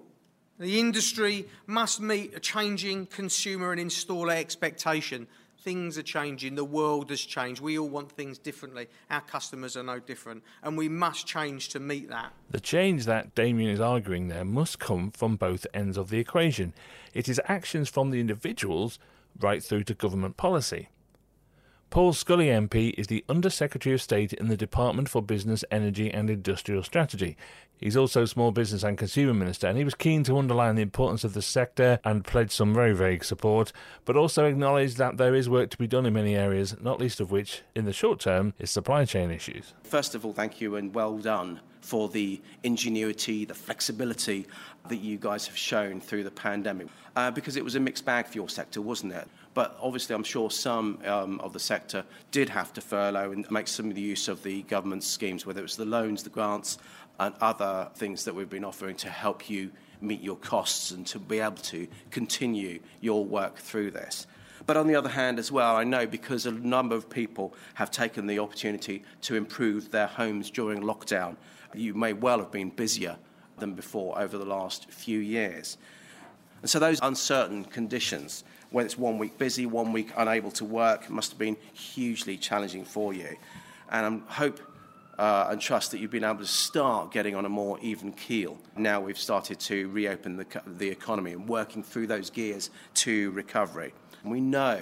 The 0.58 0.78
industry 0.78 1.46
must 1.66 2.00
meet 2.00 2.34
a 2.34 2.40
changing 2.40 3.06
consumer 3.06 3.72
and 3.72 3.80
installer 3.80 4.36
expectation. 4.36 5.26
Things 5.60 5.96
are 5.96 6.02
changing, 6.02 6.54
the 6.54 6.64
world 6.64 7.10
has 7.10 7.20
changed. 7.20 7.60
We 7.60 7.78
all 7.78 7.88
want 7.88 8.12
things 8.12 8.38
differently. 8.38 8.88
Our 9.10 9.20
customers 9.22 9.76
are 9.76 9.82
no 9.82 9.98
different, 10.00 10.42
and 10.62 10.76
we 10.76 10.88
must 10.88 11.26
change 11.26 11.70
to 11.70 11.80
meet 11.80 12.10
that. 12.10 12.32
The 12.50 12.60
change 12.60 13.06
that 13.06 13.34
Damien 13.34 13.70
is 13.70 13.80
arguing 13.80 14.28
there 14.28 14.44
must 14.44 14.78
come 14.78 15.12
from 15.12 15.36
both 15.36 15.66
ends 15.72 15.96
of 15.96 16.10
the 16.10 16.18
equation. 16.18 16.74
It 17.14 17.28
is 17.28 17.40
actions 17.46 17.88
from 17.88 18.10
the 18.10 18.20
individuals 18.20 18.98
right 19.40 19.62
through 19.62 19.84
to 19.84 19.94
government 19.94 20.36
policy. 20.36 20.88
Paul 21.90 22.12
Scully 22.12 22.48
MP 22.48 22.92
is 22.98 23.06
the 23.06 23.24
Under 23.30 23.48
Secretary 23.48 23.94
of 23.94 24.02
State 24.02 24.34
in 24.34 24.48
the 24.48 24.58
Department 24.58 25.08
for 25.08 25.22
Business, 25.22 25.64
Energy 25.70 26.12
and 26.12 26.28
Industrial 26.28 26.82
Strategy. 26.82 27.34
He's 27.78 27.96
also 27.96 28.26
Small 28.26 28.50
Business 28.50 28.82
and 28.82 28.98
Consumer 28.98 29.32
Minister, 29.32 29.68
and 29.68 29.78
he 29.78 29.84
was 29.84 29.94
keen 29.94 30.22
to 30.24 30.36
underline 30.36 30.74
the 30.74 30.82
importance 30.82 31.24
of 31.24 31.32
the 31.32 31.40
sector 31.40 31.98
and 32.04 32.26
pledged 32.26 32.50
some 32.50 32.74
very 32.74 32.92
vague 32.94 33.24
support, 33.24 33.72
but 34.04 34.16
also 34.16 34.44
acknowledged 34.44 34.98
that 34.98 35.16
there 35.16 35.34
is 35.34 35.48
work 35.48 35.70
to 35.70 35.78
be 35.78 35.86
done 35.86 36.04
in 36.04 36.12
many 36.12 36.36
areas, 36.36 36.76
not 36.78 37.00
least 37.00 37.20
of 37.20 37.30
which, 37.30 37.62
in 37.74 37.86
the 37.86 37.92
short 37.94 38.20
term, 38.20 38.52
is 38.58 38.70
supply 38.70 39.06
chain 39.06 39.30
issues. 39.30 39.72
First 39.84 40.14
of 40.14 40.26
all, 40.26 40.34
thank 40.34 40.60
you 40.60 40.76
and 40.76 40.94
well 40.94 41.16
done 41.16 41.60
for 41.80 42.10
the 42.10 42.42
ingenuity, 42.64 43.46
the 43.46 43.54
flexibility 43.54 44.46
that 44.88 44.96
you 44.96 45.16
guys 45.16 45.46
have 45.46 45.56
shown 45.56 46.02
through 46.02 46.24
the 46.24 46.30
pandemic, 46.30 46.88
uh, 47.16 47.30
because 47.30 47.56
it 47.56 47.64
was 47.64 47.76
a 47.76 47.80
mixed 47.80 48.04
bag 48.04 48.26
for 48.26 48.34
your 48.34 48.48
sector, 48.50 48.82
wasn't 48.82 49.12
it? 49.12 49.26
But 49.58 49.76
obviously, 49.82 50.14
I'm 50.14 50.22
sure 50.22 50.52
some 50.52 51.00
um, 51.04 51.40
of 51.40 51.52
the 51.52 51.58
sector 51.58 52.04
did 52.30 52.48
have 52.48 52.72
to 52.74 52.80
furlough 52.80 53.32
and 53.32 53.50
make 53.50 53.66
some 53.66 53.88
of 53.88 53.96
the 53.96 54.00
use 54.00 54.28
of 54.28 54.44
the 54.44 54.62
government 54.62 55.02
schemes, 55.02 55.44
whether 55.44 55.58
it 55.58 55.64
was 55.64 55.74
the 55.74 55.84
loans, 55.84 56.22
the 56.22 56.30
grants, 56.30 56.78
and 57.18 57.34
other 57.40 57.88
things 57.96 58.24
that 58.24 58.36
we've 58.36 58.48
been 58.48 58.62
offering 58.64 58.94
to 58.98 59.10
help 59.10 59.50
you 59.50 59.72
meet 60.00 60.20
your 60.20 60.36
costs 60.36 60.92
and 60.92 61.04
to 61.08 61.18
be 61.18 61.40
able 61.40 61.56
to 61.56 61.88
continue 62.12 62.78
your 63.00 63.24
work 63.24 63.56
through 63.56 63.90
this. 63.90 64.28
But 64.64 64.76
on 64.76 64.86
the 64.86 64.94
other 64.94 65.08
hand, 65.08 65.40
as 65.40 65.50
well, 65.50 65.74
I 65.74 65.82
know 65.82 66.06
because 66.06 66.46
a 66.46 66.52
number 66.52 66.94
of 66.94 67.10
people 67.10 67.52
have 67.74 67.90
taken 67.90 68.28
the 68.28 68.38
opportunity 68.38 69.02
to 69.22 69.34
improve 69.34 69.90
their 69.90 70.06
homes 70.06 70.52
during 70.52 70.82
lockdown, 70.82 71.34
you 71.74 71.94
may 71.94 72.12
well 72.12 72.38
have 72.38 72.52
been 72.52 72.70
busier 72.70 73.16
than 73.58 73.74
before 73.74 74.16
over 74.20 74.38
the 74.38 74.46
last 74.46 74.88
few 74.88 75.18
years. 75.18 75.78
And 76.62 76.70
so 76.70 76.78
those 76.78 76.98
uncertain 77.02 77.64
conditions 77.64 78.44
when 78.70 78.84
it's 78.84 78.98
one 78.98 79.18
week 79.18 79.38
busy, 79.38 79.66
one 79.66 79.92
week 79.92 80.10
unable 80.16 80.50
to 80.52 80.64
work, 80.64 81.08
must 81.08 81.30
have 81.30 81.38
been 81.38 81.56
hugely 81.72 82.36
challenging 82.36 82.84
for 82.84 83.14
you. 83.14 83.36
And 83.90 84.22
I 84.28 84.32
hope 84.32 84.60
uh, 85.18 85.48
and 85.50 85.60
trust 85.60 85.90
that 85.90 85.98
you've 85.98 86.10
been 86.10 86.24
able 86.24 86.38
to 86.38 86.46
start 86.46 87.10
getting 87.10 87.34
on 87.34 87.44
a 87.44 87.48
more 87.48 87.78
even 87.80 88.12
keel. 88.12 88.56
Now 88.76 89.00
we've 89.00 89.18
started 89.18 89.58
to 89.60 89.88
reopen 89.88 90.36
the, 90.36 90.46
the 90.66 90.88
economy 90.88 91.32
and 91.32 91.48
working 91.48 91.82
through 91.82 92.06
those 92.06 92.30
gears 92.30 92.70
to 92.94 93.32
recovery. 93.32 93.92
We 94.24 94.40
know 94.40 94.80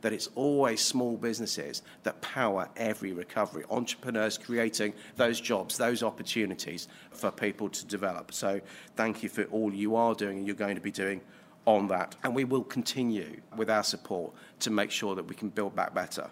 that 0.00 0.12
it's 0.12 0.28
always 0.34 0.80
small 0.80 1.16
businesses 1.16 1.82
that 2.04 2.20
power 2.20 2.68
every 2.76 3.12
recovery, 3.12 3.64
entrepreneurs 3.70 4.38
creating 4.38 4.94
those 5.16 5.40
jobs, 5.40 5.76
those 5.76 6.02
opportunities 6.02 6.88
for 7.10 7.30
people 7.30 7.68
to 7.68 7.86
develop. 7.86 8.32
So, 8.32 8.60
thank 8.94 9.22
you 9.22 9.28
for 9.28 9.44
all 9.44 9.72
you 9.72 9.96
are 9.96 10.14
doing 10.14 10.38
and 10.38 10.46
you're 10.46 10.56
going 10.56 10.76
to 10.76 10.80
be 10.80 10.90
doing 10.90 11.20
on 11.66 11.88
that. 11.88 12.14
And 12.22 12.34
we 12.34 12.44
will 12.44 12.64
continue 12.64 13.40
with 13.56 13.68
our 13.68 13.82
support 13.82 14.32
to 14.60 14.70
make 14.70 14.90
sure 14.90 15.14
that 15.14 15.26
we 15.26 15.34
can 15.34 15.50
build 15.50 15.74
back 15.74 15.94
better. 15.94 16.30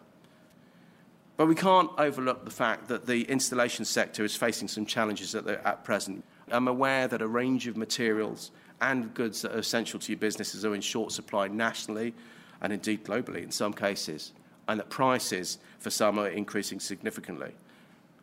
But 1.37 1.47
we 1.47 1.57
can't 1.57 1.91
overlook 1.99 2.45
the 2.45 2.51
fact 2.51 2.89
that 2.89 3.07
the 3.07 3.23
installation 3.23 3.85
sector 3.85 4.25
is 4.25 4.37
facing 4.37 4.69
some 4.69 4.87
challenges 4.87 5.35
at, 5.35 5.45
the, 5.45 5.67
at 5.67 5.85
present. 5.85 6.25
I'm 6.49 6.69
aware 6.69 7.09
that 7.09 7.21
a 7.21 7.27
range 7.27 7.67
of 7.67 7.77
materials 7.77 8.53
and 8.81 9.13
goods 9.15 9.43
that 9.43 9.53
are 9.53 9.59
essential 9.59 9.99
to 9.99 10.13
your 10.13 10.19
businesses 10.19 10.65
are 10.65 10.75
in 10.75 10.81
short 10.81 11.11
supply 11.11 11.49
nationally 11.49 12.15
and 12.61 12.73
indeed 12.73 13.05
globally 13.05 13.43
in 13.43 13.51
some 13.51 13.73
cases, 13.73 14.33
and 14.69 14.81
that 14.81 14.91
prices 14.91 15.59
for 15.79 15.91
some 15.91 16.19
are 16.19 16.29
increasing 16.29 16.81
significantly. 16.81 17.53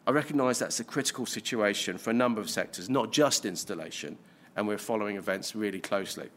I 0.07 0.11
recognise 0.11 0.57
that's 0.57 0.79
a 0.79 0.83
critical 0.83 1.25
situation 1.25 1.97
for 1.97 2.09
a 2.09 2.13
number 2.13 2.41
of 2.41 2.49
sectors, 2.49 2.89
not 2.89 3.11
just 3.11 3.45
installation, 3.45 4.17
and 4.55 4.67
we're 4.67 4.79
following 4.79 5.15
events 5.15 5.55
really 5.55 5.79
closely. 5.79 6.29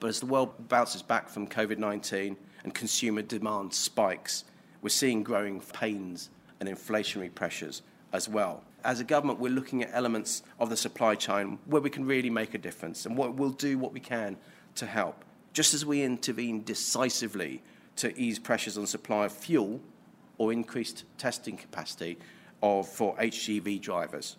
But 0.00 0.08
as 0.08 0.20
the 0.20 0.26
world 0.26 0.68
bounces 0.68 1.02
back 1.02 1.28
from 1.28 1.46
COVID 1.46 1.78
19 1.78 2.36
and 2.64 2.74
consumer 2.74 3.22
demand 3.22 3.72
spikes, 3.72 4.44
we're 4.82 4.88
seeing 4.88 5.22
growing 5.22 5.60
pains 5.60 6.30
and 6.60 6.68
inflationary 6.68 7.34
pressures 7.34 7.82
as 8.12 8.28
well. 8.28 8.62
As 8.84 9.00
a 9.00 9.04
government, 9.04 9.38
we're 9.38 9.52
looking 9.52 9.82
at 9.82 9.90
elements 9.92 10.42
of 10.60 10.68
the 10.68 10.76
supply 10.76 11.14
chain 11.14 11.58
where 11.66 11.80
we 11.80 11.90
can 11.90 12.04
really 12.04 12.30
make 12.30 12.54
a 12.54 12.58
difference 12.58 13.06
and 13.06 13.16
what 13.16 13.34
we'll 13.34 13.50
do 13.50 13.78
what 13.78 13.92
we 13.92 14.00
can 14.00 14.36
to 14.74 14.86
help. 14.86 15.24
Just 15.54 15.72
as 15.72 15.86
we 15.86 16.02
intervene 16.02 16.64
decisively 16.64 17.62
to 17.96 18.16
ease 18.18 18.40
pressures 18.40 18.76
on 18.76 18.86
supply 18.86 19.26
of 19.26 19.32
fuel 19.32 19.80
or 20.36 20.52
increased 20.52 21.04
testing 21.16 21.56
capacity 21.56 22.18
of, 22.60 22.88
for 22.88 23.16
HGV 23.16 23.80
drivers. 23.80 24.36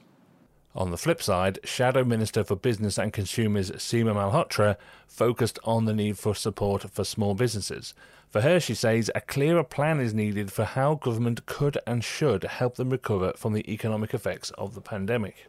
On 0.76 0.92
the 0.92 0.98
flip 0.98 1.24
side, 1.24 1.60
Shadow 1.64 2.04
Minister 2.04 2.44
for 2.44 2.58
Business 2.58 2.98
and 2.98 3.14
Consumers 3.14 3.72
Seema 3.72 4.14
Malhotra 4.14 4.76
focused 5.08 5.58
on 5.64 5.86
the 5.86 5.94
need 5.94 6.20
for 6.20 6.36
support 6.36 6.84
for 6.92 7.06
small 7.06 7.34
businesses. 7.34 7.94
For 8.30 8.42
her, 8.42 8.60
she 8.60 8.76
says 8.76 9.10
a 9.16 9.22
clearer 9.22 9.64
plan 9.64 10.02
is 10.02 10.14
needed 10.14 10.52
for 10.52 10.66
how 10.66 10.96
government 10.96 11.46
could 11.46 11.78
and 11.88 12.04
should 12.04 12.44
help 12.44 12.76
them 12.76 12.90
recover 12.90 13.32
from 13.38 13.54
the 13.54 13.72
economic 13.72 14.14
effects 14.14 14.52
of 14.58 14.76
the 14.76 14.82
pandemic. 14.82 15.48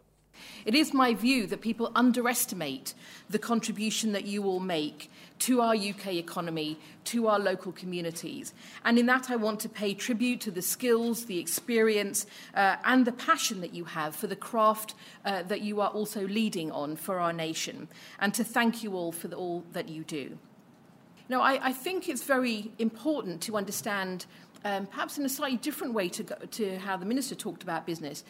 It 0.65 0.75
is 0.75 0.93
my 0.93 1.15
view 1.15 1.47
that 1.47 1.61
people 1.61 1.93
underestimate 1.95 2.95
the 3.31 3.39
contribution 3.39 4.13
that 4.13 4.27
you 4.27 4.45
all 4.45 4.61
make 4.61 5.11
to 5.41 5.61
our 5.61 5.75
UK 5.75 6.15
economy, 6.15 6.79
to 7.05 7.29
our 7.29 7.39
local 7.39 7.73
communities. 7.73 8.55
And 8.85 8.99
in 8.99 9.07
that, 9.07 9.31
I 9.31 9.37
want 9.37 9.61
to 9.61 9.69
pay 9.69 9.95
tribute 9.95 10.41
to 10.43 10.51
the 10.51 10.63
skills, 10.63 11.27
the 11.27 11.39
experience, 11.39 12.27
uh, 12.55 12.77
and 12.85 13.05
the 13.05 13.13
passion 13.13 13.61
that 13.61 13.75
you 13.75 13.85
have 13.85 14.17
for 14.17 14.27
the 14.27 14.37
craft 14.37 14.95
uh, 15.25 15.43
that 15.45 15.61
you 15.61 15.81
are 15.81 15.91
also 15.91 16.27
leading 16.27 16.73
on 16.73 16.97
for 16.97 17.19
our 17.19 17.33
nation, 17.33 17.89
and 18.19 18.33
to 18.35 18.45
thank 18.45 18.83
you 18.83 18.95
all 18.95 19.13
for 19.13 19.29
the, 19.29 19.37
all 19.37 19.65
that 19.73 19.89
you 19.89 20.05
do. 20.05 20.39
Now, 21.29 21.41
I, 21.41 21.69
I 21.69 21.73
think 21.73 22.09
it's 22.09 22.23
very 22.23 22.71
important 22.79 23.41
to 23.43 23.57
understand 23.57 24.27
um, 24.67 24.87
perhaps 24.87 25.17
in 25.17 25.25
a 25.25 25.29
slightly 25.29 25.59
different 25.59 25.95
way 25.95 26.09
to, 26.09 26.25
to 26.25 26.77
how 26.79 26.97
the 26.97 27.07
Minister 27.07 27.37
talked 27.37 27.63
about 27.63 27.87
business 27.87 28.25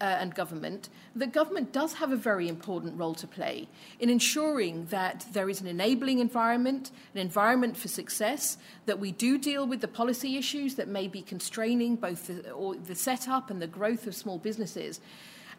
uh, 0.00 0.04
and 0.04 0.34
government, 0.34 0.88
the 1.14 1.28
government 1.28 1.72
does 1.72 1.94
have 1.94 2.10
a 2.10 2.16
very 2.16 2.48
important 2.48 2.98
role 2.98 3.14
to 3.14 3.26
play 3.28 3.68
in 4.00 4.10
ensuring 4.10 4.86
that 4.86 5.24
there 5.32 5.48
is 5.48 5.60
an 5.60 5.68
enabling 5.68 6.18
environment, 6.18 6.90
an 7.14 7.20
environment 7.20 7.76
for 7.76 7.86
success, 7.86 8.58
that 8.86 8.98
we 8.98 9.12
do 9.12 9.38
deal 9.38 9.64
with 9.64 9.80
the 9.80 9.86
policy 9.86 10.36
issues 10.36 10.74
that 10.74 10.88
may 10.88 11.06
be 11.06 11.22
constraining 11.22 11.94
both 11.94 12.26
the, 12.26 12.78
the 12.84 12.96
setup 12.96 13.48
and 13.48 13.62
the 13.62 13.68
growth 13.68 14.08
of 14.08 14.14
small 14.16 14.38
businesses. 14.38 15.00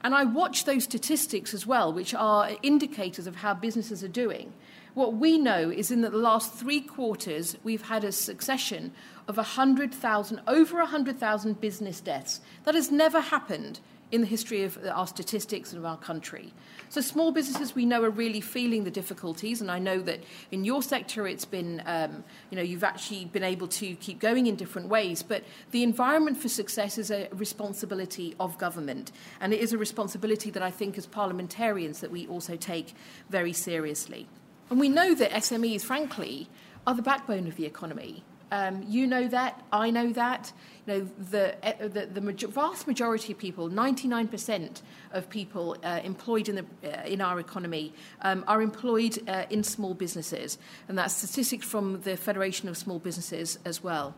And 0.03 0.13
I 0.13 0.25
watch 0.25 0.65
those 0.65 0.83
statistics 0.83 1.53
as 1.53 1.65
well, 1.65 1.93
which 1.93 2.13
are 2.13 2.49
indicators 2.63 3.27
of 3.27 3.37
how 3.37 3.53
businesses 3.53 4.03
are 4.03 4.09
doing. 4.09 4.51
What 4.97 5.13
we 5.13 5.37
know 5.37 5.69
is 5.69 5.91
in 5.91 6.01
the 6.01 6.09
last 6.09 6.55
three 6.55 6.81
quarters, 6.81 7.55
we've 7.63 7.83
had 7.83 8.03
a 8.03 8.11
succession 8.11 8.93
of 9.27 9.37
100,000, 9.37 10.41
over 10.47 10.77
100,000 10.79 11.61
business 11.61 12.01
deaths. 12.01 12.41
That 12.63 12.73
has 12.73 12.89
never 12.89 13.21
happened 13.21 13.79
in 14.11 14.21
the 14.21 14.27
history 14.27 14.63
of 14.63 14.79
our 14.91 15.05
statistics 15.05 15.71
and 15.71 15.77
of 15.77 15.85
our 15.85 15.97
country. 15.97 16.51
So, 16.89 17.01
small 17.01 17.31
businesses 17.31 17.75
we 17.75 17.85
know 17.85 18.01
are 18.01 18.09
really 18.09 18.41
feeling 18.41 18.85
the 18.85 18.89
difficulties, 18.89 19.61
and 19.61 19.69
I 19.69 19.77
know 19.77 20.01
that 20.01 20.21
in 20.49 20.65
your 20.65 20.81
sector 20.81 21.27
it's 21.27 21.45
been, 21.45 21.83
um, 21.85 22.23
you 22.49 22.55
know, 22.55 22.63
you've 22.63 22.83
actually 22.83 23.25
been 23.25 23.43
able 23.43 23.67
to 23.67 23.93
keep 23.97 24.17
going 24.17 24.47
in 24.47 24.55
different 24.55 24.89
ways. 24.89 25.21
But 25.21 25.43
the 25.69 25.83
environment 25.83 26.37
for 26.37 26.49
success 26.49 26.97
is 26.97 27.11
a 27.11 27.27
responsibility 27.33 28.35
of 28.39 28.57
government, 28.57 29.11
and 29.41 29.53
it 29.53 29.59
is 29.59 29.73
a 29.73 29.77
responsibility 29.77 30.49
that 30.49 30.63
I 30.63 30.71
think 30.71 30.97
as 30.97 31.05
parliamentarians 31.05 31.99
that 31.99 32.09
we 32.09 32.25
also 32.25 32.55
take 32.55 32.95
very 33.29 33.53
seriously. 33.53 34.27
And 34.69 34.79
we 34.79 34.89
know 34.89 35.13
that 35.15 35.31
SMEs, 35.31 35.81
frankly, 35.81 36.49
are 36.85 36.93
the 36.93 37.01
backbone 37.01 37.47
of 37.47 37.55
the 37.55 37.65
economy. 37.65 38.23
Um, 38.51 38.83
you 38.87 39.07
know 39.07 39.27
that. 39.27 39.61
I 39.71 39.89
know 39.91 40.13
that. 40.13 40.53
You 40.85 40.93
know, 40.93 41.09
the, 41.31 41.55
uh, 41.65 41.87
the, 41.87 42.05
the 42.05 42.21
major- 42.21 42.47
vast 42.47 42.87
majority 42.87 43.33
of 43.33 43.39
people, 43.39 43.69
99% 43.69 44.81
of 45.11 45.29
people 45.29 45.75
uh, 45.83 45.99
employed 46.03 46.47
in, 46.47 46.55
the, 46.55 46.65
uh, 46.83 47.03
in 47.03 47.19
our 47.19 47.39
economy, 47.39 47.93
um, 48.21 48.45
are 48.47 48.61
employed 48.61 49.19
uh, 49.27 49.45
in 49.49 49.63
small 49.63 49.93
businesses. 49.93 50.57
And 50.87 50.97
that's 50.97 51.13
statistics 51.13 51.65
from 51.65 52.01
the 52.01 52.15
Federation 52.15 52.69
of 52.69 52.77
Small 52.77 52.99
Businesses 52.99 53.59
as 53.65 53.83
well. 53.83 54.15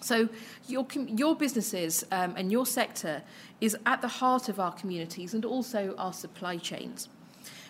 So, 0.00 0.28
your, 0.68 0.86
your 0.94 1.34
businesses 1.34 2.04
um, 2.12 2.34
and 2.36 2.52
your 2.52 2.66
sector 2.66 3.22
is 3.60 3.76
at 3.84 4.00
the 4.00 4.08
heart 4.08 4.48
of 4.48 4.60
our 4.60 4.72
communities 4.72 5.34
and 5.34 5.44
also 5.44 5.94
our 5.96 6.12
supply 6.12 6.58
chains. 6.58 7.08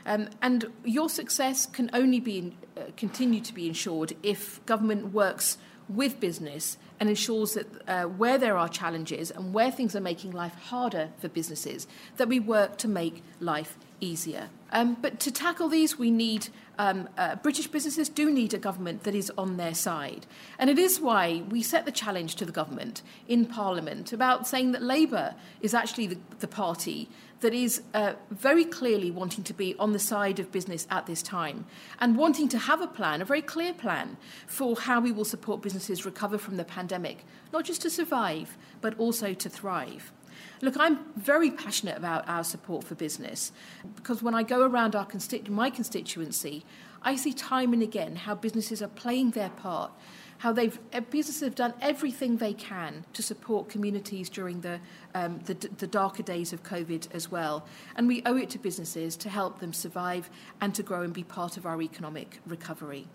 Um, 0.09 0.31
and 0.41 0.73
your 0.85 1.11
success 1.11 1.67
can 1.67 1.91
only 1.93 2.19
be 2.19 2.57
uh, 2.79 2.85
continue 2.97 3.43
to 3.43 3.53
be 3.53 3.67
ensured 3.69 4.15
if 4.23 4.65
government 4.65 5.13
works 5.13 5.59
with 5.87 6.19
business 6.19 6.79
and 6.99 7.11
ensures 7.11 7.53
that 7.53 7.67
uh, 7.87 8.05
where 8.05 8.39
there 8.39 8.57
are 8.57 8.71
challenges 8.71 9.31
and 9.31 9.53
where 9.53 9.71
things 9.71 9.95
are 9.95 10.01
making 10.01 10.31
life 10.31 10.55
harder 10.55 11.11
for 11.19 11.29
businesses, 11.29 11.87
that 12.17 12.27
we 12.27 12.41
work 12.41 12.79
to 12.79 12.89
make 12.89 13.23
life 13.39 13.77
easier. 14.01 14.49
Um, 14.71 14.97
but 15.01 15.19
to 15.21 15.31
tackle 15.31 15.69
these, 15.69 15.99
we 15.99 16.11
need 16.11 16.49
um, 16.79 17.09
uh, 17.19 17.37
British 17.37 17.67
businesses 17.67 18.09
do 18.09 18.31
need 18.31 18.55
a 18.55 18.59
government 18.59 19.03
that 19.03 19.15
is 19.15 19.33
on 19.37 19.57
their 19.57 19.75
side. 19.75 20.27
And 20.59 20.71
it 20.71 20.79
is 20.79 21.01
why 21.01 21.43
we 21.49 21.63
set 21.63 21.85
the 21.85 21.93
challenge 21.93 22.37
to 22.37 22.45
the 22.45 22.53
government 22.53 23.03
in 23.27 23.47
Parliament 23.47 24.13
about 24.13 24.47
saying 24.47 24.73
that 24.73 24.83
Labour 24.83 25.35
is 25.61 25.75
actually 25.75 26.07
the, 26.07 26.19
the 26.39 26.49
party 26.49 27.09
that 27.41 27.55
is 27.55 27.83
uh, 27.95 28.15
very 28.31 28.65
clearly 28.65 29.11
wanting 29.11 29.45
to 29.45 29.55
be 29.55 29.75
on 29.79 29.93
the 29.93 29.99
side 29.99 30.39
of 30.39 30.51
business 30.51 30.87
at 30.91 31.07
this 31.07 31.23
time 31.23 31.65
and 32.01 32.17
wanting 32.17 32.49
to 32.49 32.59
have 32.59 32.81
a 32.81 32.87
plan, 32.87 33.23
a 33.23 33.25
very 33.25 33.43
clear 33.43 33.73
plan, 33.73 34.17
for 34.47 34.77
how 34.77 35.01
we 35.01 35.13
will 35.13 35.25
support 35.25 35.63
businesses 35.63 36.05
recover 36.05 36.37
from 36.37 36.57
the 36.57 36.65
pandemic, 36.65 37.25
not 37.53 37.65
just 37.65 37.83
to 37.83 37.91
survive, 37.91 38.57
but 38.81 38.99
also 38.99 39.35
to 39.35 39.49
thrive. 39.49 40.13
Look, 40.61 40.77
I'm 40.79 40.99
very 41.15 41.51
passionate 41.51 41.97
about 41.97 42.29
our 42.29 42.43
support 42.43 42.85
for 42.85 42.95
business 42.95 43.53
because 43.95 44.23
when 44.23 44.35
I 44.35 44.43
go 44.43 44.63
around 44.63 44.97
our 44.97 45.07
constitu- 45.07 45.49
my 45.49 45.71
constituency, 45.71 46.65
I 47.03 47.15
see 47.15 47.33
time 47.33 47.73
and 47.73 47.83
again 47.83 48.17
how 48.17 48.35
businesses 48.35 48.83
are 48.83 48.89
playing 48.89 49.31
their 49.31 49.51
part, 49.51 49.93
how 50.39 50.53
they've 50.53 50.79
uh, 50.93 51.01
businesses 51.01 51.43
have 51.43 51.55
done 51.55 51.75
everything 51.81 52.39
they 52.39 52.55
can 52.55 53.05
to 53.13 53.23
support 53.23 53.69
communities 53.69 54.29
during 54.29 54.63
the, 54.63 54.81
um, 55.15 55.41
the, 55.45 55.55
the 55.55 55.87
darker 55.87 56.23
days 56.23 56.53
of 56.53 56.63
COVID 56.63 57.15
as 57.15 57.31
well, 57.31 57.67
and 57.97 58.09
we 58.09 58.23
owe 58.25 58.37
it 58.37 58.51
to 58.51 58.59
businesses 58.59 59.17
to 59.17 59.29
help 59.29 59.61
them 59.61 59.73
survive 59.73 60.31
and 60.61 60.75
to 60.75 60.83
grow 60.83 61.03
and 61.03 61.13
be 61.13 61.25
part 61.25 61.57
of 61.57 61.67
our 61.67 61.81
economic 61.83 62.41
recovery. 62.47 63.07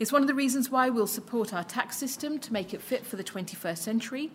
It's 0.00 0.12
one 0.12 0.22
of 0.22 0.28
the 0.28 0.34
reasons 0.34 0.70
why 0.70 0.88
we'll 0.88 1.06
support 1.06 1.52
our 1.52 1.62
tax 1.62 1.98
system 1.98 2.38
to 2.38 2.54
make 2.54 2.72
it 2.72 2.80
fit 2.80 3.04
for 3.04 3.16
the 3.16 3.22
21st 3.22 3.76
century 3.76 4.30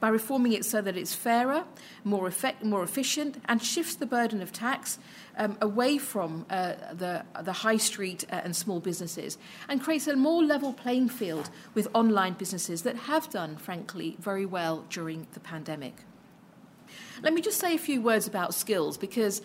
by 0.00 0.08
reforming 0.08 0.54
it 0.54 0.64
so 0.64 0.80
that 0.80 0.96
it's 0.96 1.14
fairer, 1.14 1.64
more, 2.04 2.26
effect, 2.26 2.64
more 2.64 2.82
efficient, 2.82 3.36
and 3.44 3.62
shifts 3.62 3.94
the 3.96 4.06
burden 4.06 4.40
of 4.40 4.50
tax 4.50 4.98
um, 5.36 5.58
away 5.60 5.98
from 5.98 6.46
uh, 6.48 6.72
the, 6.94 7.22
the 7.42 7.52
high 7.52 7.76
street 7.76 8.24
uh, 8.32 8.36
and 8.36 8.56
small 8.56 8.80
businesses 8.80 9.36
and 9.68 9.82
creates 9.82 10.06
a 10.06 10.16
more 10.16 10.42
level 10.42 10.72
playing 10.72 11.10
field 11.10 11.50
with 11.74 11.86
online 11.92 12.32
businesses 12.32 12.80
that 12.84 12.96
have 12.96 13.28
done, 13.28 13.58
frankly, 13.58 14.16
very 14.20 14.46
well 14.46 14.86
during 14.88 15.26
the 15.34 15.40
pandemic. 15.40 15.96
Let 17.22 17.34
me 17.34 17.40
just 17.40 17.58
say 17.58 17.74
a 17.74 17.78
few 17.78 18.00
words 18.00 18.26
about 18.26 18.54
skills 18.54 18.96
because 18.96 19.42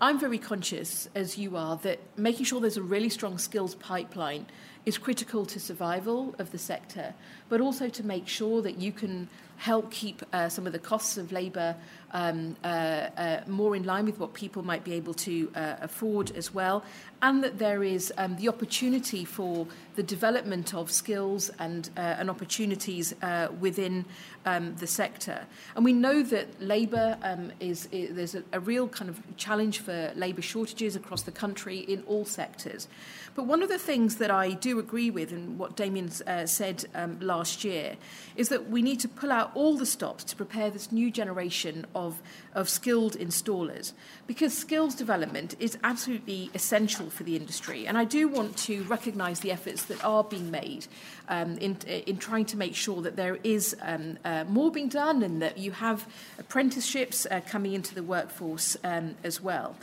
I'm 0.00 0.18
very 0.18 0.38
conscious, 0.38 1.08
as 1.14 1.38
you 1.38 1.56
are, 1.56 1.76
that 1.78 2.00
making 2.16 2.44
sure 2.44 2.60
there's 2.60 2.76
a 2.76 2.82
really 2.82 3.08
strong 3.08 3.38
skills 3.38 3.74
pipeline 3.74 4.46
is 4.84 4.98
critical 4.98 5.46
to 5.46 5.58
survival 5.58 6.34
of 6.38 6.52
the 6.52 6.58
sector, 6.58 7.14
but 7.48 7.60
also 7.60 7.88
to 7.88 8.04
make 8.04 8.28
sure 8.28 8.62
that 8.62 8.78
you 8.78 8.92
can 8.92 9.28
help 9.56 9.90
keep 9.90 10.22
uh, 10.32 10.48
some 10.48 10.66
of 10.66 10.72
the 10.72 10.78
costs 10.78 11.16
of 11.16 11.32
labour 11.32 11.76
um, 12.12 12.56
uh, 12.64 12.66
uh, 12.66 13.40
more 13.46 13.76
in 13.76 13.84
line 13.84 14.06
with 14.06 14.18
what 14.18 14.32
people 14.32 14.62
might 14.62 14.84
be 14.84 14.94
able 14.94 15.14
to 15.14 15.50
uh, 15.54 15.76
afford 15.80 16.34
as 16.36 16.54
well, 16.54 16.84
and 17.22 17.42
that 17.42 17.58
there 17.58 17.82
is 17.82 18.12
um, 18.16 18.36
the 18.36 18.48
opportunity 18.48 19.24
for 19.24 19.66
the 19.96 20.02
development 20.02 20.74
of 20.74 20.90
skills 20.90 21.50
and, 21.58 21.90
uh, 21.96 22.00
and 22.00 22.30
opportunities 22.30 23.14
uh, 23.22 23.48
within 23.60 24.04
um, 24.44 24.74
the 24.76 24.86
sector. 24.86 25.44
And 25.74 25.84
we 25.84 25.92
know 25.92 26.22
that 26.22 26.60
labour 26.62 27.18
um, 27.22 27.52
is, 27.60 27.88
is, 27.90 28.14
there's 28.14 28.34
a, 28.34 28.42
a 28.52 28.60
real 28.60 28.88
kind 28.88 29.10
of 29.10 29.20
challenge 29.36 29.80
for 29.80 30.12
labour 30.14 30.42
shortages 30.42 30.96
across 30.96 31.22
the 31.22 31.32
country 31.32 31.78
in 31.78 32.02
all 32.06 32.24
sectors. 32.24 32.88
But 33.34 33.44
one 33.44 33.62
of 33.62 33.68
the 33.68 33.78
things 33.78 34.16
that 34.16 34.30
I 34.30 34.52
do 34.52 34.78
agree 34.78 35.10
with, 35.10 35.32
and 35.32 35.58
what 35.58 35.76
Damien 35.76 36.10
said 36.46 36.86
um, 36.94 37.18
last 37.20 37.64
year, 37.64 37.96
is 38.36 38.48
that 38.48 38.70
we 38.70 38.80
need 38.80 39.00
to 39.00 39.08
pull 39.08 39.32
all 39.54 39.76
the 39.76 39.86
stops 39.86 40.24
to 40.24 40.36
prepare 40.36 40.70
this 40.70 40.90
new 40.90 41.10
generation 41.10 41.86
of, 41.94 42.20
of 42.54 42.68
skilled 42.68 43.14
installers, 43.18 43.92
because 44.26 44.56
skills 44.56 44.94
development 44.94 45.54
is 45.58 45.78
absolutely 45.82 46.50
essential 46.54 47.10
for 47.10 47.24
the 47.24 47.36
industry. 47.36 47.86
And 47.86 47.98
I 47.98 48.04
do 48.04 48.28
want 48.28 48.56
to 48.58 48.82
recognise 48.84 49.40
the 49.40 49.52
efforts 49.52 49.84
that 49.86 50.04
are 50.04 50.24
being 50.24 50.50
made 50.50 50.86
um, 51.28 51.58
in, 51.58 51.76
in 51.86 52.18
trying 52.18 52.46
to 52.46 52.56
make 52.56 52.74
sure 52.74 53.02
that 53.02 53.16
there 53.16 53.38
is 53.44 53.76
um, 53.82 54.18
uh, 54.24 54.44
more 54.48 54.70
being 54.70 54.88
done 54.88 55.22
and 55.22 55.42
that 55.42 55.58
you 55.58 55.72
have 55.72 56.06
apprenticeships 56.38 57.26
uh, 57.30 57.40
coming 57.48 57.74
into 57.74 57.94
the 57.94 58.02
workforce 58.02 58.76
um, 58.84 59.14
as 59.24 59.40
well. 59.40 59.76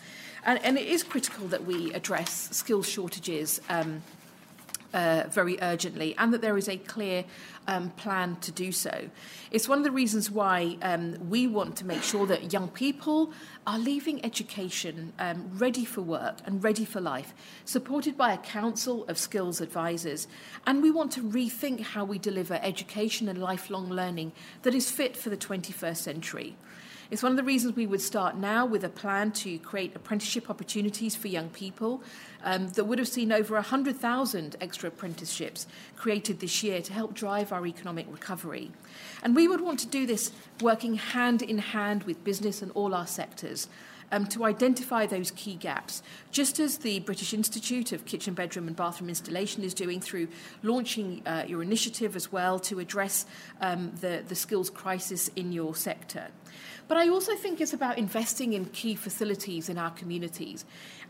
And, 0.45 0.59
and 0.63 0.77
it 0.77 0.87
is 0.87 1.03
critical 1.03 1.47
that 1.47 1.65
we 1.65 1.93
address 1.93 2.49
skills 2.51 2.87
shortages 2.87 3.61
um, 3.69 4.03
uh, 4.93 5.23
very 5.29 5.57
urgently 5.61 6.15
and 6.17 6.33
that 6.33 6.41
there 6.41 6.57
is 6.57 6.69
a 6.69 6.77
clear 6.77 7.25
um, 7.67 7.89
plan 7.91 8.35
to 8.37 8.51
do 8.51 8.71
so. 8.71 9.09
It's 9.51 9.67
one 9.67 9.77
of 9.77 9.83
the 9.83 9.91
reasons 9.91 10.29
why 10.29 10.77
um, 10.81 11.29
we 11.29 11.47
want 11.47 11.75
to 11.77 11.85
make 11.85 12.03
sure 12.03 12.25
that 12.27 12.51
young 12.51 12.67
people 12.69 13.31
are 13.65 13.79
leaving 13.79 14.23
education 14.25 15.13
um, 15.19 15.49
ready 15.57 15.85
for 15.85 16.01
work 16.01 16.37
and 16.45 16.63
ready 16.63 16.85
for 16.85 16.99
life, 16.99 17.33
supported 17.65 18.17
by 18.17 18.33
a 18.33 18.37
council 18.37 19.05
of 19.07 19.17
skills 19.17 19.61
advisors. 19.61 20.27
And 20.67 20.81
we 20.81 20.91
want 20.91 21.11
to 21.13 21.21
rethink 21.21 21.81
how 21.81 22.03
we 22.03 22.19
deliver 22.19 22.59
education 22.61 23.29
and 23.29 23.39
lifelong 23.39 23.89
learning 23.89 24.33
that 24.63 24.75
is 24.75 24.91
fit 24.91 25.15
for 25.15 25.29
the 25.29 25.37
21st 25.37 25.97
century. 25.97 26.55
It's 27.13 27.21
one 27.21 27.31
of 27.31 27.37
the 27.37 27.43
reasons 27.43 27.75
we 27.75 27.85
would 27.85 28.01
start 28.01 28.37
now 28.37 28.65
with 28.65 28.83
a 28.83 28.89
plan 28.89 29.33
to 29.33 29.59
create 29.59 29.95
apprenticeship 29.95 30.49
opportunities 30.49 31.15
for 31.15 31.27
young 31.27 31.49
people 31.49 32.01
um, 32.43 32.69
that 32.69 32.85
would 32.85 32.97
have 32.97 33.07
seen 33.07 33.31
over 33.31 33.53
100,000 33.53 34.55
extra 34.59 34.87
apprenticeships 34.87 35.67
created 35.95 36.39
this 36.39 36.63
year 36.63 36.81
to 36.81 36.91
help 36.91 37.13
drive 37.13 37.53
our 37.53 37.67
economic 37.67 38.07
recovery. 38.09 38.71
And 39.21 39.35
we 39.35 39.47
would 39.47 39.61
want 39.61 39.77
to 39.81 39.87
do 39.87 40.07
this 40.07 40.31
working 40.59 40.95
hand 40.95 41.43
in 41.43 41.59
hand 41.59 42.05
with 42.05 42.23
business 42.23 42.63
and 42.63 42.71
all 42.71 42.95
our 42.95 43.05
sectors. 43.05 43.67
Um, 44.11 44.25
to 44.27 44.45
identify 44.45 45.05
those 45.05 45.29
key 45.31 45.53
gaps, 45.55 46.01
just 46.31 46.59
as 46.59 46.79
the 46.79 46.99
British 47.01 47.31
Institute 47.33 47.91
of 47.91 48.05
Kitchen, 48.05 48.33
Bedroom 48.33 48.67
and 48.67 48.75
Bathroom 48.75 49.09
Installation 49.09 49.63
is 49.63 49.75
doing 49.75 50.01
through 50.01 50.29
launching 50.63 51.21
uh, 51.27 51.45
your 51.47 51.61
initiative 51.61 52.15
as 52.15 52.31
well 52.31 52.59
to 52.61 52.79
address 52.79 53.27
um, 53.61 53.91
the, 54.01 54.23
the 54.27 54.35
skills 54.35 54.71
crisis 54.71 55.29
in 55.35 55.51
your 55.51 55.75
sector. 55.75 56.29
But 56.93 56.99
I 56.99 57.09
also 57.09 57.35
think 57.35 57.59
it's 57.59 57.73
about 57.73 57.97
investing 57.97 58.53
in 58.53 58.65
key 58.65 58.93
facilities 58.93 59.67
in 59.67 59.79
our 59.79 59.89
communities. 59.89 60.63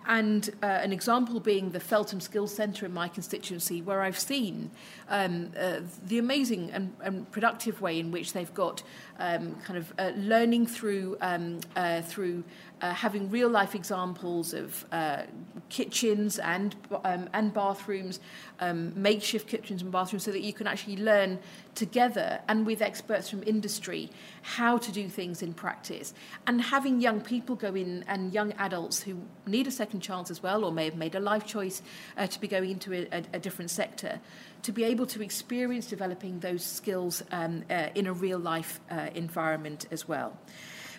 And 0.07 0.49
uh, 0.63 0.65
an 0.65 0.93
example 0.93 1.41
being 1.41 1.71
the 1.71 1.79
Feltham 1.81 2.21
Skills 2.21 2.55
Centre 2.55 2.85
in 2.85 2.93
my 2.93 3.09
constituency, 3.09 3.81
where 3.81 4.01
I've 4.01 4.17
seen 4.17 4.71
um, 5.09 5.51
uh, 5.59 5.81
the 6.05 6.19
amazing 6.19 6.71
and, 6.71 6.95
and, 7.01 7.29
productive 7.33 7.81
way 7.81 7.99
in 7.99 8.11
which 8.11 8.31
they've 8.31 8.53
got 8.53 8.81
um, 9.19 9.55
kind 9.55 9.77
of 9.77 9.93
uh, 9.97 10.11
learning 10.15 10.67
through 10.67 11.17
um, 11.21 11.59
uh, 11.75 12.01
through 12.01 12.43
uh, 12.81 12.93
having 12.93 13.29
real 13.29 13.49
life 13.49 13.75
examples 13.75 14.53
of 14.53 14.85
uh, 14.91 15.23
kitchens 15.69 16.39
and 16.39 16.75
um, 17.03 17.29
and 17.33 17.53
bathrooms, 17.53 18.19
um, 18.59 18.91
makeshift 19.01 19.47
kitchens 19.47 19.81
and 19.81 19.91
bathrooms, 19.91 20.23
so 20.23 20.31
that 20.31 20.41
you 20.41 20.53
can 20.53 20.67
actually 20.67 20.97
learn 20.97 21.39
together 21.75 22.39
and 22.47 22.65
with 22.65 22.81
experts 22.81 23.29
from 23.29 23.41
industry 23.43 24.09
how 24.41 24.77
to 24.77 24.91
do 24.91 25.07
things 25.07 25.41
in 25.41 25.53
practice. 25.53 26.13
And 26.45 26.61
having 26.61 26.99
young 26.99 27.21
people 27.21 27.55
go 27.55 27.73
in 27.73 28.03
and 28.07 28.33
young 28.33 28.51
adults 28.53 29.01
who 29.01 29.21
need 29.45 29.67
a 29.67 29.71
second 29.71 30.01
chance 30.01 30.29
as 30.29 30.43
well, 30.43 30.65
or 30.65 30.71
may 30.71 30.85
have 30.85 30.95
made 30.95 31.15
a 31.15 31.19
life 31.19 31.45
choice 31.45 31.81
uh, 32.17 32.27
to 32.27 32.39
be 32.39 32.47
going 32.47 32.71
into 32.71 32.93
a, 32.93 33.07
a, 33.11 33.23
a, 33.33 33.39
different 33.39 33.71
sector, 33.71 34.19
to 34.63 34.71
be 34.71 34.83
able 34.83 35.05
to 35.05 35.21
experience 35.21 35.87
developing 35.87 36.39
those 36.39 36.63
skills 36.63 37.23
um, 37.31 37.63
uh, 37.69 37.89
in 37.95 38.07
a 38.07 38.13
real 38.13 38.39
life 38.39 38.79
uh, 38.89 39.07
environment 39.13 39.85
as 39.91 40.07
well. 40.07 40.37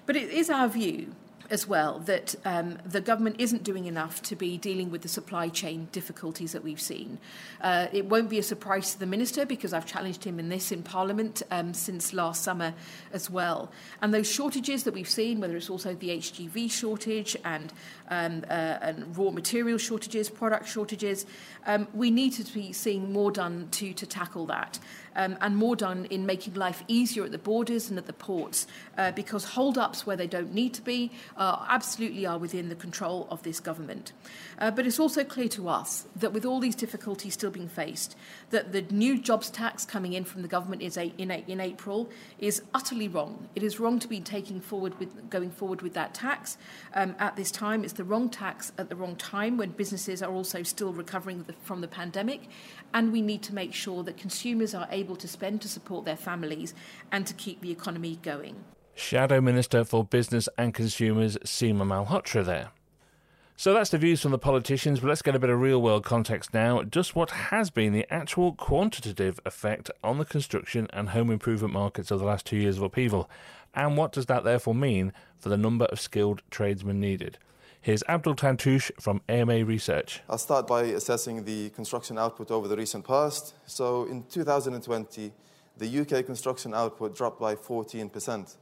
But 0.07 0.16
it 0.16 0.31
is 0.31 0.50
our 0.50 0.68
view 0.68 1.14
as 1.51 1.67
well 1.67 1.99
that 2.01 2.35
um, 2.45 2.79
the 2.85 3.01
government 3.01 3.37
isn't 3.39 3.63
doing 3.63 3.87
enough 3.87 4.23
to 4.23 4.37
be 4.37 4.57
dealing 4.57 4.91
with 4.91 5.03
the 5.03 5.09
supply 5.09 5.49
chain 5.49 5.89
difficulties 5.93 6.53
that 6.53 6.63
we've 6.63 6.81
seen. 6.81 7.19
Uh, 7.61 7.87
it 7.93 8.07
won't 8.07 8.31
be 8.31 8.39
a 8.39 8.43
surprise 8.43 8.93
to 8.93 8.99
the 8.99 9.07
minister 9.07 9.45
because 9.45 9.73
I've 9.73 9.87
challenged 9.87 10.25
him 10.25 10.39
in 10.39 10.49
this 10.49 10.73
in 10.73 10.83
Parliament 10.83 11.43
um, 11.51 11.75
since 11.75 12.13
last 12.13 12.43
summer 12.43 12.75
as 13.13 13.31
well. 13.31 13.71
And 14.01 14.13
those 14.13 14.31
shortages 14.31 14.85
that 14.85 14.95
we've 14.95 15.09
seen, 15.09 15.41
whether 15.41 15.57
it's 15.57 15.71
also 15.71 15.95
the 15.95 16.11
HGV 16.11 16.71
shortage 16.71 17.37
and, 17.45 17.73
um, 18.09 18.45
uh, 18.49 18.79
and 18.81 19.17
raw 19.17 19.31
material 19.31 19.79
shortages, 19.79 20.31
product 20.31 20.69
shortages, 20.69 21.27
um, 21.67 21.89
we 21.95 22.11
need 22.11 22.33
to 22.33 22.45
be 22.53 22.73
seeing 22.73 23.13
more 23.13 23.31
done 23.31 23.69
to, 23.73 23.93
to 23.95 24.07
tackle 24.07 24.47
that. 24.47 24.79
Um, 25.16 25.37
and 25.40 25.57
more 25.57 25.77
done 25.77 26.07
in 26.07 26.27
making 26.27 26.55
life 26.55 26.83
easier 26.88 27.24
at 27.24 27.33
the 27.33 27.38
borders 27.38 27.88
and 27.88 27.98
at 27.98 28.07
the 28.07 28.12
ports 28.12 28.66
uh, 28.98 29.12
because 29.12 29.44
hold-ups 29.44 30.07
where 30.07 30.16
they 30.16 30.27
don't 30.27 30.53
need 30.53 30.74
to 30.74 30.83
be 30.83 31.11
uh, 31.37 31.64
absolutely 31.68 32.27
are 32.27 32.38
within 32.38 32.68
the 32.68 32.74
control 32.74 33.27
of 33.31 33.42
this 33.42 33.61
government. 33.61 34.12
Uh, 34.59 34.70
but 34.70 34.87
it's 34.87 35.00
also 35.00 35.24
clear 35.24 35.48
to 35.48 35.68
us 35.68 36.07
that 36.16 36.33
with 36.33 36.44
all 36.44 36.61
these 36.61 36.77
difficulties 36.77 37.35
still 37.35 37.50
being 37.50 37.68
faced, 37.68 38.16
that 38.50 38.72
the 38.72 38.83
new 38.90 39.18
jobs 39.18 39.50
tax 39.50 39.85
coming 39.85 40.12
in 40.12 40.24
from 40.24 40.42
the 40.42 40.48
government 40.48 40.83
is 40.83 40.96
a, 40.96 41.12
in, 41.18 41.31
a, 41.31 41.44
in 41.46 41.61
April 41.61 42.09
is 42.38 42.62
utterly 42.72 43.09
wrong. 43.09 43.48
It 43.55 43.62
is 43.62 43.81
wrong 43.81 43.98
to 43.98 44.09
be 44.09 44.20
taking 44.20 44.61
forward 44.61 44.98
with 44.98 45.31
going 45.31 45.50
forward 45.50 45.83
with 45.83 45.94
that 45.94 46.14
tax 46.14 46.57
um, 46.94 47.14
at 47.18 47.37
this 47.37 47.50
time. 47.50 47.85
It's 47.85 47.94
the 47.94 48.05
wrong 48.05 48.29
tax 48.29 48.72
at 48.79 48.88
the 48.88 48.96
wrong 48.96 49.16
time 49.16 49.57
when 49.57 49.70
businesses 49.70 50.22
are 50.22 50.33
also 50.33 50.62
still 50.62 50.92
recovering 50.92 51.44
from 51.62 51.81
the 51.81 51.88
pandemic, 51.88 52.42
and 52.92 53.12
we 53.12 53.22
need 53.22 53.42
to 53.42 53.55
make 53.55 53.74
sure 53.74 54.03
that 54.05 54.16
consumers 54.16 54.74
are 54.74 54.88
able 54.90 55.04
to 55.05 55.29
spend 55.29 55.61
to 55.62 55.69
support 55.69 56.05
their 56.05 56.17
families 56.17 56.75
and 57.12 57.27
to 57.27 57.35
keep 57.35 57.61
the 57.61 57.71
economy 57.71 58.19
going. 58.23 58.64
Shadow 58.95 59.40
Minister 59.40 59.85
for 59.85 60.05
Business 60.05 60.49
and 60.57 60.73
Consumers, 60.73 61.37
Seema 61.38 61.85
Malhotra, 61.85 62.45
there. 62.45 62.71
So 63.57 63.73
that's 63.73 63.90
the 63.90 63.99
views 63.99 64.21
from 64.21 64.33
the 64.33 64.38
politicians, 64.38 64.99
but 64.99 65.09
let's 65.09 65.23
get 65.23 65.37
a 65.37 65.38
bit 65.38 65.51
of 65.51 65.61
real 65.61 65.81
world 65.81 66.05
context 66.05 66.53
now. 66.53 66.83
Just 66.83 67.14
what 67.14 67.31
has 67.31 67.71
been 67.71 67.93
the 67.93 68.07
actual 68.12 68.53
quantitative 68.53 69.38
effect 69.45 69.90
on 70.03 70.19
the 70.19 70.25
construction 70.25 70.88
and 70.93 71.11
home 71.11 71.31
improvement 71.31 71.73
markets 71.73 72.11
of 72.11 72.19
the 72.19 72.25
last 72.25 72.47
two 72.47 72.57
years 72.57 72.79
of 72.79 72.83
upheaval? 72.83 73.31
And 73.73 73.97
what 73.97 74.12
does 74.12 74.27
that 74.27 74.43
therefore 74.43 74.75
mean 74.75 75.12
for 75.38 75.51
the 75.51 75.57
number 75.57 75.85
of 75.87 76.01
skilled 76.01 76.43
tradesmen 76.51 76.99
needed? 76.99 77.38
Here's 77.85 78.03
Abdul 78.09 78.37
Tantoush 78.37 78.90
from 78.99 79.20
AMA 79.29 79.66
Research. 79.66 80.23
I'll 80.31 80.38
start 80.38 80.66
by 80.66 80.85
assessing 80.85 81.44
the 81.44 81.68
construction 81.68 82.16
output 82.16 82.51
over 82.51 82.66
the 82.66 82.79
recent 82.79 83.07
past. 83.07 83.53
So 83.66 84.05
in 84.05 84.23
2020, 84.23 85.31
the 85.77 86.01
UK 86.01 86.25
construction 86.25 86.73
output 86.73 87.14
dropped 87.14 87.38
by 87.38 87.55
14% 87.55 88.57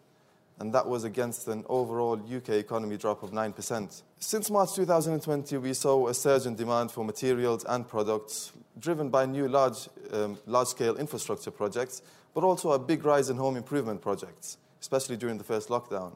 and 0.58 0.74
that 0.74 0.88
was 0.88 1.04
against 1.04 1.46
an 1.46 1.64
overall 1.68 2.20
UK 2.20 2.48
economy 2.54 2.96
drop 2.96 3.22
of 3.22 3.30
9%. 3.30 4.02
Since 4.18 4.50
March 4.50 4.74
2020, 4.74 5.56
we 5.58 5.72
saw 5.72 6.08
a 6.08 6.14
surge 6.14 6.46
in 6.46 6.56
demand 6.56 6.90
for 6.90 7.04
materials 7.04 7.64
and 7.68 7.87
products 7.87 8.50
driven 8.80 9.08
by 9.08 9.24
new 9.26 9.46
large, 9.46 9.88
um, 10.12 10.37
large-scale 10.46 10.96
infrastructure 10.96 11.52
projects, 11.52 12.02
but 12.35 12.42
also 12.42 12.72
a 12.72 12.78
big 12.80 13.04
rise 13.04 13.30
in 13.30 13.37
home 13.37 13.56
improvement 13.56 14.02
projects, 14.02 14.58
especially 14.80 15.16
during 15.16 15.38
the 15.38 15.44
first 15.44 15.68
lockdown. 15.68 16.12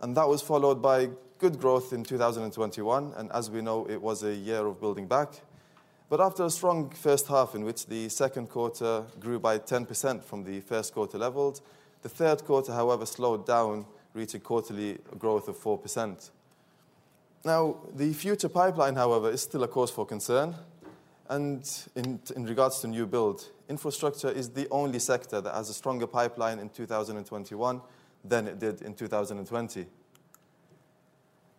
And 0.00 0.16
that 0.16 0.26
was 0.26 0.40
followed 0.40 0.80
by 0.80 1.10
good 1.38 1.58
growth 1.58 1.92
in 1.92 2.04
2021, 2.04 3.12
and 3.16 3.30
as 3.32 3.50
we 3.50 3.60
know, 3.60 3.86
it 3.88 4.00
was 4.00 4.22
a 4.22 4.34
year 4.34 4.66
of 4.66 4.80
building 4.80 5.06
back. 5.06 5.40
But 6.08 6.20
after 6.20 6.44
a 6.44 6.50
strong 6.50 6.90
first 6.90 7.26
half 7.26 7.54
in 7.54 7.64
which 7.64 7.86
the 7.86 8.08
second 8.08 8.48
quarter 8.48 9.04
grew 9.18 9.38
by 9.38 9.58
10% 9.58 10.22
from 10.22 10.44
the 10.44 10.60
first 10.60 10.94
quarter 10.94 11.18
levels, 11.18 11.62
the 12.02 12.08
third 12.08 12.44
quarter, 12.44 12.72
however, 12.72 13.04
slowed 13.06 13.46
down, 13.46 13.86
reaching 14.14 14.40
quarterly 14.40 14.98
growth 15.18 15.48
of 15.48 15.58
4%. 15.58 16.30
Now, 17.44 17.76
the 17.94 18.12
future 18.12 18.48
pipeline, 18.48 18.96
however, 18.96 19.30
is 19.30 19.42
still 19.42 19.64
a 19.64 19.68
cause 19.68 19.90
for 19.90 20.06
concern. 20.06 20.54
And 21.28 21.68
in, 21.96 22.20
in, 22.34 22.44
regards 22.44 22.80
to 22.80 22.88
new 22.88 23.06
build, 23.06 23.50
infrastructure 23.68 24.30
is 24.30 24.50
the 24.50 24.68
only 24.70 25.00
sector 25.00 25.40
that 25.40 25.54
has 25.54 25.68
a 25.68 25.74
stronger 25.74 26.06
pipeline 26.06 26.60
in 26.60 26.68
2021 26.70 27.80
than 28.24 28.46
it 28.46 28.60
did 28.60 28.82
in 28.82 28.94
2020. 28.94 29.86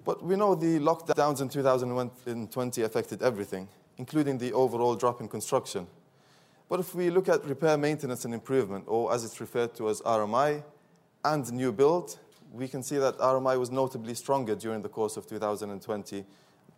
But 0.04 0.24
we 0.24 0.36
know 0.36 0.56
the 0.56 0.80
lockdowns 0.80 1.42
in 1.42 1.50
2020 1.50 2.82
affected 2.82 3.22
everything, 3.22 3.68
including 3.98 4.38
the 4.38 4.54
overall 4.54 4.96
drop 4.96 5.22
in 5.22 5.28
construction. 5.28 5.88
But 6.70 6.80
if 6.80 6.94
we 6.96 7.10
look 7.10 7.30
at 7.30 7.46
repair, 7.46 7.78
maintenance, 7.78 8.26
and 8.26 8.34
improvement, 8.34 8.86
or 8.88 9.14
as 9.14 9.24
it's 9.24 9.40
referred 9.40 9.74
to 9.76 9.90
as 9.90 10.02
RMI, 10.02 10.64
and 11.24 11.52
new 11.54 11.72
build, 11.72 12.20
we 12.52 12.68
can 12.68 12.84
see 12.84 12.98
that 12.98 13.18
RMI 13.18 13.60
was 13.60 13.72
notably 13.72 14.14
stronger 14.14 14.56
during 14.56 14.82
the 14.82 14.90
course 14.90 15.18
of 15.18 15.28
2020 15.28 16.26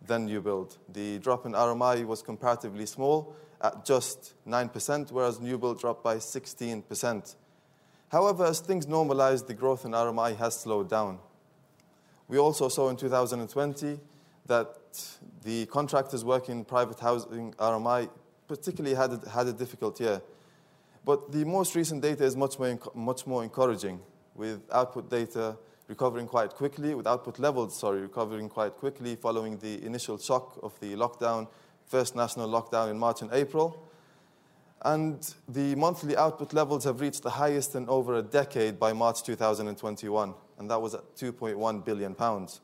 than 0.06 0.26
new 0.26 0.40
build. 0.40 0.78
The 0.92 1.18
drop 1.18 1.46
in 1.46 1.52
RMI 1.52 2.04
was 2.04 2.22
comparatively 2.22 2.86
small 2.86 3.34
at 3.60 3.84
just 3.84 4.34
9%, 4.48 5.12
whereas 5.12 5.40
new 5.40 5.58
build 5.58 5.80
dropped 5.80 6.02
by 6.02 6.16
16%. 6.16 7.36
However, 8.10 8.44
as 8.44 8.60
things 8.60 8.88
normalized, 8.88 9.46
the 9.46 9.54
growth 9.54 9.84
in 9.84 9.92
RMI 9.92 10.36
has 10.36 10.58
slowed 10.58 10.88
down. 10.88 11.18
We 12.30 12.38
also 12.38 12.68
saw 12.68 12.90
in 12.90 12.96
2020 12.96 13.98
that 14.46 14.76
the 15.42 15.66
contractors 15.66 16.24
working 16.24 16.58
in 16.58 16.64
private 16.64 17.00
housing 17.00 17.52
RMI 17.54 18.08
particularly 18.46 18.94
had 18.94 19.12
a, 19.12 19.28
had 19.28 19.48
a 19.48 19.52
difficult 19.52 19.98
year. 19.98 20.22
But 21.04 21.32
the 21.32 21.44
most 21.44 21.74
recent 21.74 22.02
data 22.02 22.22
is 22.22 22.36
much 22.36 22.56
more, 22.56 22.78
much 22.94 23.26
more 23.26 23.42
encouraging, 23.42 23.98
with 24.36 24.60
output 24.70 25.10
data 25.10 25.56
recovering 25.88 26.28
quite 26.28 26.50
quickly, 26.50 26.94
with 26.94 27.08
output 27.08 27.40
levels, 27.40 27.76
sorry, 27.76 28.00
recovering 28.00 28.48
quite 28.48 28.76
quickly 28.76 29.16
following 29.16 29.58
the 29.58 29.84
initial 29.84 30.16
shock 30.16 30.56
of 30.62 30.78
the 30.78 30.94
lockdown, 30.94 31.48
first 31.86 32.14
national 32.14 32.48
lockdown 32.48 32.92
in 32.92 32.96
March 32.96 33.22
and 33.22 33.32
April. 33.32 33.84
And 34.82 35.34
the 35.48 35.74
monthly 35.74 36.16
output 36.16 36.52
levels 36.52 36.84
have 36.84 37.00
reached 37.00 37.24
the 37.24 37.30
highest 37.30 37.74
in 37.74 37.88
over 37.88 38.14
a 38.14 38.22
decade 38.22 38.78
by 38.78 38.92
March 38.92 39.24
2021, 39.24 40.32
and 40.60 40.70
that 40.70 40.80
was 40.80 40.94
at 40.94 41.16
2.1 41.16 41.84
billion 41.84 42.14
pounds 42.14 42.60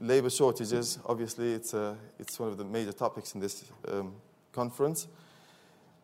labor 0.00 0.30
shortages, 0.30 0.98
obviously, 1.06 1.52
it's, 1.52 1.74
a, 1.74 1.80
uh, 1.80 1.94
it's 2.18 2.38
one 2.38 2.48
of 2.48 2.58
the 2.58 2.64
major 2.64 2.92
topics 2.92 3.34
in 3.34 3.40
this 3.40 3.64
um, 3.88 4.14
conference. 4.52 5.08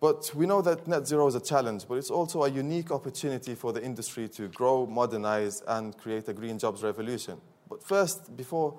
But 0.00 0.32
we 0.34 0.46
know 0.46 0.62
that 0.62 0.86
net 0.88 1.06
zero 1.06 1.26
is 1.28 1.34
a 1.34 1.40
challenge, 1.40 1.86
but 1.86 1.94
it's 1.94 2.10
also 2.10 2.42
a 2.42 2.50
unique 2.50 2.90
opportunity 2.90 3.54
for 3.54 3.72
the 3.72 3.82
industry 3.82 4.28
to 4.30 4.48
grow, 4.48 4.86
modernize, 4.86 5.62
and 5.66 5.96
create 5.96 6.28
a 6.28 6.32
green 6.32 6.58
jobs 6.58 6.82
revolution. 6.82 7.40
But 7.68 7.82
first, 7.84 8.36
before 8.36 8.78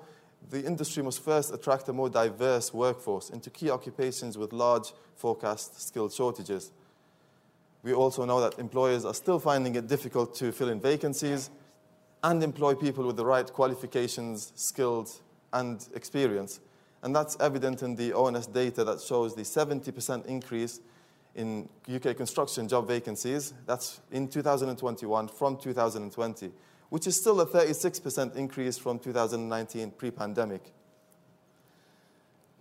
the 0.50 0.62
industry 0.62 1.02
must 1.02 1.24
first 1.24 1.54
attract 1.54 1.88
a 1.88 1.92
more 1.94 2.10
diverse 2.10 2.74
workforce 2.74 3.30
into 3.30 3.48
key 3.48 3.70
occupations 3.70 4.36
with 4.36 4.52
large 4.52 4.92
forecast 5.16 5.80
skill 5.80 6.10
shortages. 6.10 6.72
We 7.84 7.92
also 7.92 8.24
know 8.24 8.40
that 8.40 8.58
employers 8.58 9.04
are 9.04 9.12
still 9.12 9.38
finding 9.38 9.74
it 9.74 9.86
difficult 9.86 10.34
to 10.36 10.52
fill 10.52 10.70
in 10.70 10.80
vacancies 10.80 11.50
and 12.22 12.42
employ 12.42 12.74
people 12.74 13.04
with 13.06 13.16
the 13.16 13.26
right 13.26 13.46
qualifications, 13.52 14.52
skills, 14.56 15.20
and 15.52 15.86
experience. 15.94 16.60
And 17.02 17.14
that's 17.14 17.36
evident 17.38 17.82
in 17.82 17.94
the 17.94 18.14
ONS 18.14 18.46
data 18.46 18.84
that 18.84 19.02
shows 19.02 19.34
the 19.34 19.42
70% 19.42 20.24
increase 20.24 20.80
in 21.34 21.68
UK 21.94 22.16
construction 22.16 22.66
job 22.68 22.88
vacancies. 22.88 23.52
That's 23.66 24.00
in 24.10 24.28
2021 24.28 25.28
from 25.28 25.58
2020, 25.58 26.52
which 26.88 27.06
is 27.06 27.20
still 27.20 27.42
a 27.42 27.46
36% 27.46 28.36
increase 28.36 28.78
from 28.78 28.98
2019 28.98 29.90
pre 29.90 30.10
pandemic. 30.10 30.72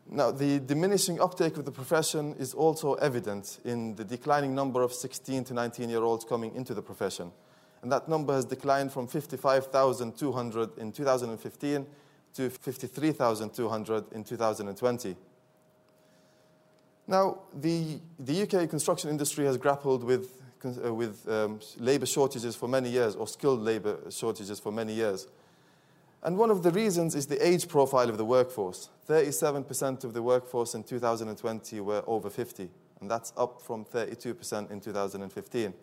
Now, 0.09 0.31
the 0.31 0.59
diminishing 0.59 1.19
uptake 1.19 1.57
of 1.57 1.65
the 1.65 1.71
profession 1.71 2.35
is 2.37 2.53
also 2.53 2.93
evident 2.95 3.59
in 3.63 3.95
the 3.95 4.03
declining 4.03 4.53
number 4.53 4.81
of 4.81 4.93
16 4.93 5.45
to 5.45 5.53
19 5.53 5.89
year 5.89 6.03
olds 6.03 6.25
coming 6.25 6.53
into 6.55 6.73
the 6.73 6.81
profession 6.81 7.31
and 7.83 7.91
that 7.91 8.07
number 8.07 8.33
has 8.33 8.45
declined 8.45 8.91
from 8.91 9.07
55,200 9.07 10.77
in 10.77 10.91
2015 10.91 11.85
to 12.33 12.49
53,200 12.49 14.13
in 14.13 14.23
2020. 14.23 15.15
Now, 17.05 17.39
the, 17.53 17.99
the 18.17 18.43
UK 18.43 18.69
construction 18.69 19.09
industry 19.09 19.45
has 19.45 19.57
grappled 19.57 20.05
with, 20.05 20.41
uh, 20.63 20.93
with 20.93 21.27
um, 21.29 21.59
labour 21.77 22.05
shortages 22.05 22.55
for 22.55 22.69
many 22.69 22.89
years, 22.89 23.15
or 23.15 23.27
skilled 23.27 23.59
labour 23.59 23.99
shortages 24.09 24.61
for 24.61 24.71
many 24.71 24.93
years. 24.93 25.27
And 26.23 26.37
one 26.37 26.49
of 26.49 26.63
the 26.63 26.71
reasons 26.71 27.15
is 27.15 27.27
the 27.27 27.45
age 27.45 27.67
profile 27.67 28.09
of 28.09 28.17
the 28.17 28.25
workforce. 28.25 28.89
37% 29.07 30.03
of 30.03 30.13
the 30.13 30.23
workforce 30.23 30.73
in 30.73 30.83
2020 30.83 31.81
were 31.81 32.03
over 32.07 32.29
50, 32.29 32.69
and 33.01 33.11
that's 33.11 33.33
up 33.37 33.61
from 33.61 33.85
32% 33.85 34.71
in 34.71 34.79
2015 34.79 35.73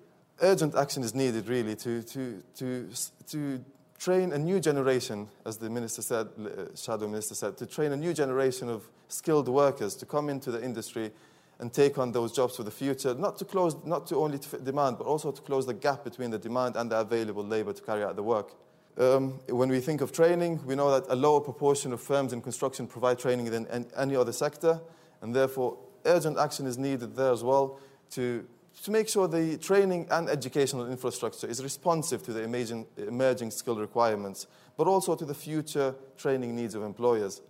urgent 0.41 0.75
action 0.75 1.03
is 1.03 1.15
needed, 1.15 1.49
really, 1.49 1.77
to, 1.77 2.03
to, 2.03 2.43
to, 2.57 2.89
to 3.29 3.65
train 3.99 4.33
a 4.33 4.39
new 4.39 4.61
generation, 4.61 5.29
as 5.45 5.57
the 5.57 5.69
minister 5.69 6.03
said, 6.03 6.29
uh, 6.39 6.75
shadow 6.75 7.07
minister 7.07 7.35
said, 7.35 7.57
to 7.57 7.67
train 7.67 7.93
a 7.93 7.97
new 7.97 8.13
generation 8.13 8.69
of 8.69 8.89
skilled 9.09 9.49
workers 9.49 9.95
to 9.97 10.07
come 10.07 10.29
into 10.29 10.51
the 10.51 10.63
industry 10.63 11.11
and 11.59 11.73
take 11.73 11.99
on 11.99 12.11
those 12.13 12.33
jobs 12.33 12.57
for 12.57 12.63
the 12.63 12.71
future, 12.71 13.15
not 13.15 13.37
to 13.39 13.45
close, 13.45 13.77
not 13.85 14.07
to 14.07 14.17
only 14.17 14.39
to 14.39 14.59
demand, 14.59 14.97
but 14.97 15.07
also 15.07 15.31
to 15.31 15.43
close 15.43 15.67
the 15.67 15.75
gap 15.75 16.05
between 16.05 16.31
the 16.31 16.39
demand 16.39 16.77
and 16.77 16.91
the 16.91 16.99
available 16.99 17.45
labour 17.45 17.73
to 17.73 17.83
carry 17.83 18.03
out 18.03 18.17
the 18.17 18.23
work. 18.23 18.55
Um, 18.99 19.41
when 19.49 19.69
we 19.69 19.81
think 19.81 20.01
of 20.01 20.13
training, 20.13 20.61
we 20.67 20.75
know 20.75 20.91
that 20.91 21.05
a 21.09 21.17
lower 21.17 21.41
proportion 21.41 21.93
of 21.93 22.01
firms 22.01 22.33
in 22.33 22.43
construction 22.43 22.87
provide 22.87 23.19
training 23.19 23.51
than 23.51 23.87
any 23.97 24.17
other 24.17 24.33
sector, 24.33 24.81
and 25.23 25.35
therefore 25.35 25.79
urgent 26.05 26.39
action 26.39 26.67
is 26.67 26.77
needed 26.77 27.15
there 27.17 27.33
as 27.33 27.43
well 27.43 27.79
to 28.11 28.45
to 28.83 28.91
make 28.91 29.09
sure 29.09 29.29
the 29.29 29.59
training 29.59 30.07
and 30.11 30.29
educational 30.29 30.91
infrastructure 30.91 31.47
is 31.47 31.63
responsive 31.63 32.23
to 32.23 32.33
the 32.33 32.43
emerging, 32.43 32.87
emerging 32.97 33.51
skill 33.51 33.77
requirements, 33.77 34.47
but 34.77 34.87
also 34.87 35.15
to 35.15 35.25
the 35.25 35.35
future 35.35 35.95
training 36.17 36.57
needs 36.57 36.75
of 36.75 36.83
employers. 36.83 37.43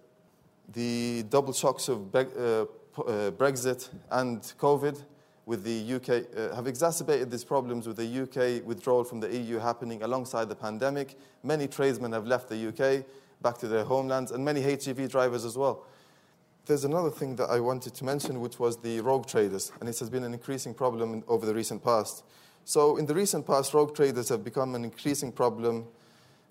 The 0.73 1.25
double 1.29 1.53
shocks 1.53 1.89
of 1.89 2.15
uh, 2.15 2.19
uh, 2.21 2.67
Brexit 3.33 3.89
and 4.11 4.41
COVID, 4.59 5.05
with 5.51 5.65
the 5.65 5.95
UK, 5.97 6.27
uh, 6.39 6.55
have 6.55 6.69
exacerbated 6.69 7.29
these 7.29 7.43
problems 7.43 7.89
with 7.89 7.97
the 7.97 8.23
UK 8.23 8.65
withdrawal 8.65 9.03
from 9.03 9.19
the 9.19 9.37
EU 9.37 9.59
happening 9.59 10.01
alongside 10.05 10.49
the 10.49 10.55
pandemic. 10.55 11.19
Many 11.43 11.67
tradesmen 11.67 12.13
have 12.13 12.25
left 12.25 12.49
the 12.49 12.69
UK 12.69 13.05
back 13.43 13.59
to 13.59 13.67
their 13.67 13.83
homelands, 13.83 14.31
and 14.31 14.45
many 14.45 14.63
HGV 14.63 15.11
drivers 15.11 15.45
as 15.45 15.59
well. 15.59 15.85
There's 16.67 16.85
another 16.85 17.11
thing 17.11 17.35
that 17.35 17.51
I 17.51 17.59
wanted 17.59 17.95
to 17.95 18.05
mention, 18.05 18.41
which 18.41 18.61
was 18.61 18.77
the 18.77 19.01
rogue 19.01 19.27
traders, 19.27 19.73
and 19.81 19.89
it 19.89 19.99
has 19.99 20.09
been 20.09 20.23
an 20.23 20.35
increasing 20.35 20.73
problem 20.73 21.25
over 21.27 21.45
the 21.47 21.55
recent 21.55 21.83
past. 21.83 22.23
So, 22.65 22.97
in 22.97 23.07
the 23.07 23.15
recent 23.15 23.45
past, 23.45 23.75
rogue 23.75 23.97
traders 23.97 24.29
have 24.29 24.45
become 24.45 24.77
an 24.77 24.85
increasing 24.85 25.33
problem 25.33 25.89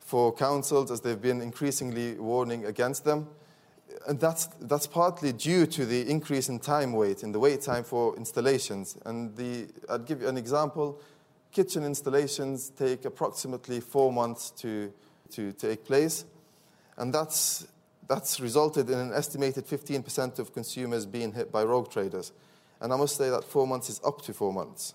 for 0.01 0.33
councils 0.33 0.91
as 0.91 0.99
they've 0.99 1.21
been 1.21 1.39
increasingly 1.39 2.15
warning 2.15 2.65
against 2.65 3.05
them. 3.05 3.29
And 4.07 4.19
that's, 4.19 4.47
that's 4.61 4.87
partly 4.87 5.33
due 5.33 5.65
to 5.67 5.85
the 5.85 6.09
increase 6.09 6.49
in 6.49 6.59
time 6.59 6.93
wait, 6.93 7.23
in 7.23 7.31
the 7.31 7.39
wait 7.39 7.61
time 7.61 7.83
for 7.83 8.15
installations. 8.17 8.97
And 9.05 9.35
the, 9.35 9.67
I'll 9.89 9.99
give 9.99 10.21
you 10.21 10.27
an 10.27 10.37
example. 10.37 11.01
Kitchen 11.51 11.83
installations 11.83 12.69
take 12.69 13.05
approximately 13.05 13.79
four 13.79 14.11
months 14.11 14.51
to, 14.51 14.93
to 15.31 15.51
take 15.53 15.85
place. 15.85 16.25
And 16.97 17.13
that's, 17.13 17.67
that's 18.07 18.39
resulted 18.39 18.89
in 18.89 18.97
an 18.97 19.13
estimated 19.13 19.67
15% 19.67 20.39
of 20.39 20.53
consumers 20.53 21.05
being 21.05 21.33
hit 21.33 21.51
by 21.51 21.63
rogue 21.63 21.91
traders. 21.91 22.31
And 22.81 22.93
I 22.93 22.97
must 22.97 23.15
say 23.17 23.29
that 23.29 23.43
four 23.43 23.67
months 23.67 23.89
is 23.89 23.99
up 24.05 24.21
to 24.23 24.33
four 24.33 24.53
months. 24.53 24.93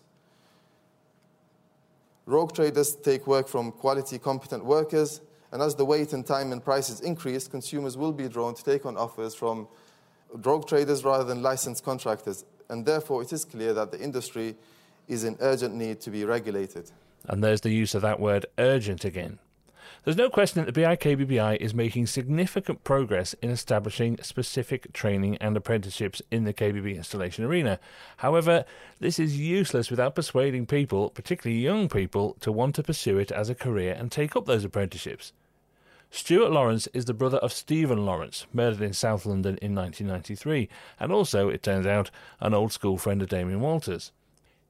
Rogue 2.27 2.55
traders 2.55 2.97
take 2.97 3.27
work 3.27 3.49
from 3.49 3.71
quality, 3.71 4.19
competent 4.19 4.65
workers, 4.65 5.21
and 5.55 5.63
as 5.63 5.77
the 5.77 5.85
wait 5.85 6.13
and 6.13 6.27
time 6.27 6.51
and 6.51 6.63
prices 6.63 7.01
increase, 7.01 7.47
consumers 7.47 7.97
will 7.97 8.11
be 8.11 8.29
drawn 8.29 8.57
to 8.57 8.65
take 8.65 8.85
on 8.85 8.97
offers 8.97 9.37
from 9.37 9.69
drug 10.41 10.67
traders 10.67 11.05
rather 11.05 11.23
than 11.23 11.43
licensed 11.43 11.85
contractors. 11.85 12.45
And 12.69 12.85
therefore, 12.85 13.23
it 13.23 13.33
is 13.33 13.45
clear 13.45 13.73
that 13.73 13.93
the 13.93 14.01
industry 14.01 14.57
is 15.07 15.23
in 15.23 15.37
urgent 15.39 15.77
need 15.77 16.01
to 16.01 16.11
be 16.11 16.25
regulated. 16.25 16.91
And 17.29 17.43
there's 17.43 17.61
the 17.61 17.71
use 17.71 17.95
of 17.95 18.03
that 18.03 18.19
word 18.19 18.47
urgent 18.59 19.05
again. 19.05 19.39
There's 20.03 20.17
no 20.17 20.29
question 20.29 20.65
that 20.65 20.75
the 20.75 20.81
BIKBBI 20.81 21.59
is 21.59 21.73
making 21.73 22.09
significant 22.09 22.83
progress 22.83 23.35
in 23.35 23.51
establishing 23.51 24.19
specific 24.23 24.93
training 24.93 25.37
and 25.37 25.57
apprenticeships 25.57 26.21
in 26.33 26.43
the 26.43 26.53
KBB 26.53 26.97
installation 26.97 27.45
arena. 27.45 27.79
However, 28.17 28.65
this 28.99 29.21
is 29.21 29.39
useless 29.39 29.89
without 29.89 30.17
persuading 30.17 30.67
people, 30.67 31.11
particularly 31.11 31.63
young 31.63 31.89
people, 31.89 32.37
to 32.41 32.51
want 32.51 32.75
to 32.75 32.83
pursue 32.83 33.19
it 33.19 33.31
as 33.31 33.49
a 33.49 33.55
career 33.55 33.95
and 33.97 34.11
take 34.11 34.35
up 34.35 34.47
those 34.47 34.65
apprenticeships. 34.65 35.33
Stuart 36.17 36.53
Lawrence 36.53 36.87
is 36.95 37.07
the 37.07 37.13
brother 37.13 37.39
of 37.39 37.53
Stephen 37.53 38.07
Lawrence, 38.07 38.47
murdered 38.53 38.81
in 38.81 38.93
South 38.93 39.27
London 39.27 39.59
in 39.61 39.75
1993, 39.75 40.69
and 41.01 41.11
also, 41.11 41.49
it 41.49 41.61
turns 41.61 41.87
out, 41.87 42.13
an 42.39 42.55
old 42.55 42.71
school 42.71 42.97
friend 42.97 43.21
of 43.21 43.29
Damien 43.29 43.61
Walters. 43.61 44.13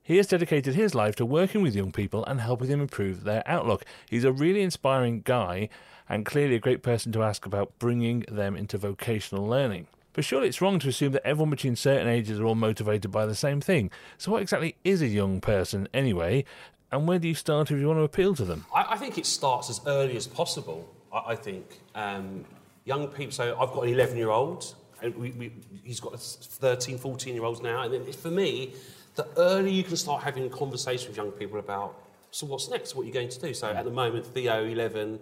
He 0.02 0.16
has 0.16 0.28
dedicated 0.28 0.74
his 0.74 0.94
life 0.94 1.16
to 1.16 1.26
working 1.26 1.60
with 1.60 1.76
young 1.76 1.92
people 1.92 2.24
and 2.24 2.40
helping 2.40 2.68
them 2.68 2.80
improve 2.80 3.24
their 3.24 3.42
outlook. 3.44 3.84
He's 4.08 4.24
a 4.24 4.32
really 4.32 4.62
inspiring 4.62 5.20
guy 5.20 5.68
and 6.08 6.24
clearly 6.24 6.54
a 6.54 6.60
great 6.60 6.82
person 6.82 7.12
to 7.12 7.22
ask 7.22 7.44
about 7.44 7.78
bringing 7.78 8.20
them 8.20 8.56
into 8.56 8.78
vocational 8.78 9.46
learning. 9.46 9.86
But 10.14 10.24
surely 10.24 10.48
it's 10.48 10.62
wrong 10.62 10.78
to 10.78 10.88
assume 10.88 11.12
that 11.12 11.26
everyone 11.26 11.50
between 11.50 11.76
certain 11.76 12.08
ages 12.08 12.40
are 12.40 12.46
all 12.46 12.54
motivated 12.54 13.10
by 13.10 13.26
the 13.26 13.34
same 13.34 13.60
thing. 13.60 13.90
So, 14.16 14.32
what 14.32 14.40
exactly 14.40 14.76
is 14.82 15.02
a 15.02 15.08
young 15.08 15.42
person 15.42 15.88
anyway? 15.92 16.46
And 16.90 17.06
where 17.06 17.18
do 17.18 17.28
you 17.28 17.34
start 17.34 17.70
if 17.70 17.78
you 17.78 17.86
want 17.86 17.98
to 17.98 18.04
appeal 18.04 18.34
to 18.36 18.46
them? 18.46 18.64
I, 18.74 18.86
I 18.92 18.96
think 18.96 19.18
it 19.18 19.26
starts 19.26 19.68
as 19.68 19.82
early 19.86 20.16
as 20.16 20.26
possible. 20.26 20.93
I, 21.14 21.32
I 21.32 21.36
think 21.36 21.80
um, 21.94 22.44
young 22.84 23.08
people. 23.08 23.32
So 23.32 23.56
I've 23.58 23.72
got 23.72 23.84
an 23.84 23.90
11 23.90 24.16
year 24.16 24.30
old, 24.30 24.74
and 25.02 25.14
we, 25.16 25.30
we, 25.32 25.52
he's 25.82 26.00
got 26.00 26.18
13, 26.20 26.98
14 26.98 27.34
year 27.34 27.44
olds 27.44 27.62
now. 27.62 27.82
And 27.82 28.14
for 28.14 28.30
me, 28.30 28.74
the 29.14 29.26
earlier 29.36 29.72
you 29.72 29.84
can 29.84 29.96
start 29.96 30.22
having 30.22 30.44
a 30.44 30.50
conversation 30.50 31.08
with 31.08 31.16
young 31.16 31.30
people 31.30 31.58
about, 31.58 32.00
so 32.30 32.46
what's 32.46 32.68
next? 32.68 32.96
What 32.96 33.02
are 33.02 33.06
you 33.06 33.12
going 33.12 33.28
to 33.28 33.40
do? 33.40 33.54
So 33.54 33.68
at 33.68 33.84
the 33.84 33.90
moment, 33.90 34.26
Theo, 34.26 34.64
11, 34.64 35.20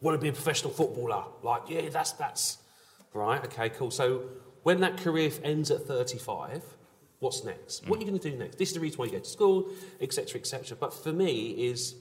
want 0.00 0.16
to 0.16 0.22
be 0.22 0.28
a 0.28 0.32
professional 0.32 0.72
footballer. 0.72 1.24
Like, 1.42 1.62
yeah, 1.68 1.88
that's, 1.88 2.12
that's, 2.12 2.58
right, 3.14 3.42
okay, 3.44 3.68
cool. 3.70 3.90
So 3.90 4.22
when 4.62 4.80
that 4.80 4.96
career 4.98 5.30
ends 5.42 5.70
at 5.70 5.82
35, 5.82 6.62
what's 7.20 7.44
next? 7.44 7.84
Mm. 7.84 7.88
What 7.88 7.96
are 7.96 8.00
you 8.00 8.08
going 8.08 8.18
to 8.18 8.30
do 8.30 8.36
next? 8.36 8.58
This 8.58 8.68
is 8.70 8.74
the 8.74 8.80
reason 8.80 8.98
why 8.98 9.06
you 9.06 9.12
go 9.12 9.18
to 9.18 9.24
school, 9.24 9.70
etc., 10.00 10.40
etc. 10.40 10.76
But 10.78 10.94
for 10.94 11.12
me 11.12 11.50
is, 11.50 11.94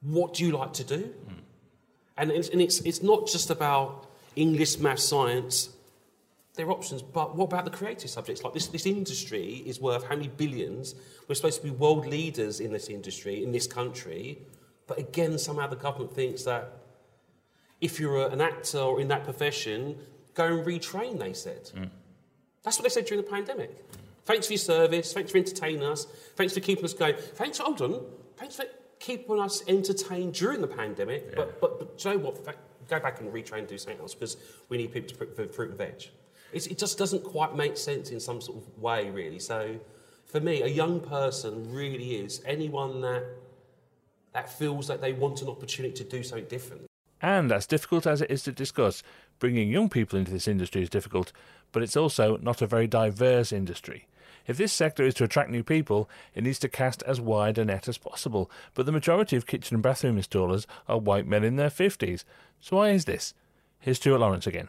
what 0.00 0.34
do 0.34 0.44
you 0.44 0.56
like 0.56 0.72
to 0.74 0.84
do? 0.84 0.98
Mm. 0.98 1.43
And, 2.16 2.30
it's, 2.30 2.48
and 2.48 2.60
it's, 2.60 2.80
it's 2.80 3.02
not 3.02 3.26
just 3.26 3.50
about 3.50 4.10
English, 4.36 4.78
math, 4.78 5.00
science, 5.00 5.70
there 6.54 6.66
are 6.66 6.70
options, 6.70 7.02
but 7.02 7.34
what 7.34 7.46
about 7.46 7.64
the 7.64 7.70
creative 7.70 8.08
subjects? 8.08 8.44
Like 8.44 8.54
this, 8.54 8.68
this 8.68 8.86
industry 8.86 9.62
is 9.66 9.80
worth 9.80 10.04
how 10.04 10.14
many 10.14 10.28
billions? 10.28 10.94
We're 11.26 11.34
supposed 11.34 11.60
to 11.62 11.66
be 11.66 11.70
world 11.70 12.06
leaders 12.06 12.60
in 12.60 12.72
this 12.72 12.88
industry, 12.88 13.42
in 13.42 13.50
this 13.50 13.66
country, 13.66 14.38
but 14.86 14.98
again, 14.98 15.36
somehow 15.38 15.66
the 15.66 15.76
government 15.76 16.14
thinks 16.14 16.44
that 16.44 16.70
if 17.80 17.98
you're 17.98 18.28
an 18.28 18.40
actor 18.40 18.78
or 18.78 19.00
in 19.00 19.08
that 19.08 19.24
profession, 19.24 19.96
go 20.34 20.44
and 20.44 20.66
retrain, 20.66 21.18
they 21.18 21.32
said. 21.32 21.70
Mm. 21.76 21.90
That's 22.62 22.78
what 22.78 22.84
they 22.84 22.88
said 22.88 23.06
during 23.06 23.24
the 23.24 23.30
pandemic. 23.30 23.84
Thanks 24.24 24.46
for 24.46 24.52
your 24.52 24.58
service, 24.58 25.12
thanks 25.12 25.32
for 25.32 25.38
entertaining 25.38 25.82
us, 25.82 26.06
thanks 26.36 26.54
for 26.54 26.60
keeping 26.60 26.84
us 26.84 26.94
going, 26.94 27.16
thanks, 27.16 27.58
hold 27.58 27.82
on, 27.82 28.00
thanks 28.36 28.56
for 28.56 28.64
keeping 29.04 29.38
us 29.38 29.62
entertained 29.68 30.32
during 30.32 30.60
the 30.62 30.66
pandemic, 30.66 31.26
yeah. 31.28 31.34
but, 31.36 31.60
but, 31.60 31.78
but 31.78 32.04
you 32.04 32.10
know 32.12 32.18
what, 32.18 32.44
go 32.88 33.00
back 33.00 33.20
and 33.20 33.30
retrain 33.32 33.58
and 33.58 33.68
do 33.68 33.76
something 33.76 34.00
else 34.00 34.14
because 34.14 34.36
we 34.70 34.78
need 34.78 34.92
people 34.92 35.08
to 35.08 35.26
put 35.26 35.54
fruit 35.54 35.70
and 35.70 35.78
veg. 35.78 36.08
It's, 36.52 36.66
it 36.68 36.78
just 36.78 36.96
doesn't 36.96 37.22
quite 37.22 37.54
make 37.54 37.76
sense 37.76 38.10
in 38.10 38.20
some 38.20 38.40
sort 38.40 38.58
of 38.58 38.78
way, 38.78 39.10
really. 39.10 39.38
So, 39.38 39.78
for 40.24 40.40
me, 40.40 40.62
a 40.62 40.68
young 40.68 41.00
person 41.00 41.70
really 41.70 42.16
is 42.16 42.42
anyone 42.46 43.00
that 43.02 43.24
that 44.32 44.50
feels 44.50 44.88
that 44.88 45.00
they 45.00 45.12
want 45.12 45.42
an 45.42 45.48
opportunity 45.48 45.94
to 45.94 46.04
do 46.04 46.22
something 46.22 46.48
different. 46.48 46.86
And 47.22 47.52
as 47.52 47.66
difficult 47.66 48.06
as 48.06 48.20
it 48.20 48.30
is 48.30 48.42
to 48.44 48.52
discuss, 48.52 49.02
bringing 49.38 49.68
young 49.68 49.88
people 49.88 50.18
into 50.18 50.32
this 50.32 50.48
industry 50.48 50.82
is 50.82 50.90
difficult, 50.90 51.32
but 51.72 51.82
it's 51.82 51.96
also 51.96 52.36
not 52.38 52.60
a 52.60 52.66
very 52.66 52.88
diverse 52.88 53.52
industry. 53.52 54.08
If 54.46 54.56
this 54.56 54.72
sector 54.72 55.04
is 55.04 55.14
to 55.14 55.24
attract 55.24 55.50
new 55.50 55.62
people, 55.62 56.08
it 56.34 56.44
needs 56.44 56.58
to 56.60 56.68
cast 56.68 57.02
as 57.04 57.20
wide 57.20 57.58
a 57.58 57.64
net 57.64 57.88
as 57.88 57.98
possible. 57.98 58.50
But 58.74 58.86
the 58.86 58.92
majority 58.92 59.36
of 59.36 59.46
kitchen 59.46 59.76
and 59.76 59.82
bathroom 59.82 60.18
installers 60.18 60.66
are 60.88 60.98
white 60.98 61.26
men 61.26 61.44
in 61.44 61.56
their 61.56 61.70
50s. 61.70 62.24
So 62.60 62.76
why 62.76 62.90
is 62.90 63.04
this? 63.04 63.34
Here's 63.78 63.96
Stuart 63.98 64.18
Lawrence 64.18 64.46
again 64.46 64.68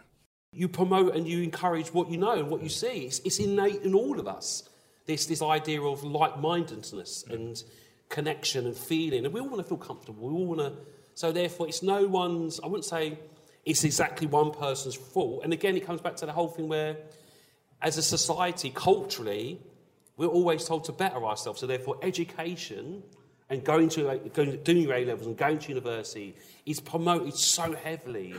you 0.56 0.70
promote 0.70 1.14
and 1.16 1.28
you 1.28 1.42
encourage 1.42 1.94
what 1.94 2.10
you 2.10 2.18
know 2.18 2.32
and 2.32 2.50
what 2.50 2.64
you 2.64 2.70
see. 2.70 3.06
It's, 3.06 3.20
it's 3.20 3.40
innate 3.40 3.82
in 3.82 3.94
all 3.94 4.20
of 4.20 4.28
us. 4.28 4.70
This, 5.06 5.26
this 5.26 5.42
idea 5.42 5.82
of 5.82 6.04
like 6.04 6.40
mindedness 6.40 7.26
and 7.30 7.62
connection 8.10 8.66
and 8.66 8.76
feeling. 8.76 9.26
And 9.26 9.34
we 9.34 9.42
all 9.42 9.50
want 9.50 9.62
to 9.62 9.68
feel 9.68 9.78
comfortable. 9.78 10.30
We 10.30 10.34
all 10.34 10.46
want 10.46 10.62
to. 10.62 10.74
So, 11.14 11.32
therefore, 11.32 11.68
it's 11.68 11.84
no 11.84 12.08
one's, 12.08 12.60
I 12.62 12.68
wouldn't 12.68 12.86
say 12.86 13.20
it's 13.66 13.84
exactly 13.84 14.28
one 14.28 14.52
person's 14.52 14.96
fault. 14.96 15.42
And 15.44 15.54
again, 15.54 15.76
it 15.76 15.86
comes 15.86 16.02
back 16.02 16.16
to 16.18 16.26
the 16.26 16.32
whole 16.32 16.48
thing 16.48 16.68
where, 16.68 16.98
as 17.82 17.98
a 17.98 18.02
society, 18.02 18.72
culturally, 18.74 19.62
we're 20.18 20.28
always 20.28 20.66
told 20.66 20.86
to 20.86 20.92
better 20.92 21.24
ourselves. 21.24 21.60
So, 21.60 21.68
therefore, 21.68 21.98
education 22.02 23.04
and 23.50 23.64
going 23.64 23.90
to, 23.90 24.20
going, 24.34 24.64
doing 24.64 24.78
your 24.80 24.94
A 24.94 25.06
levels 25.06 25.28
and 25.28 25.38
going 25.38 25.60
to 25.60 25.70
university 25.70 26.36
is 26.66 26.80
promoted 26.80 27.36
so 27.36 27.74
heavily 27.74 28.34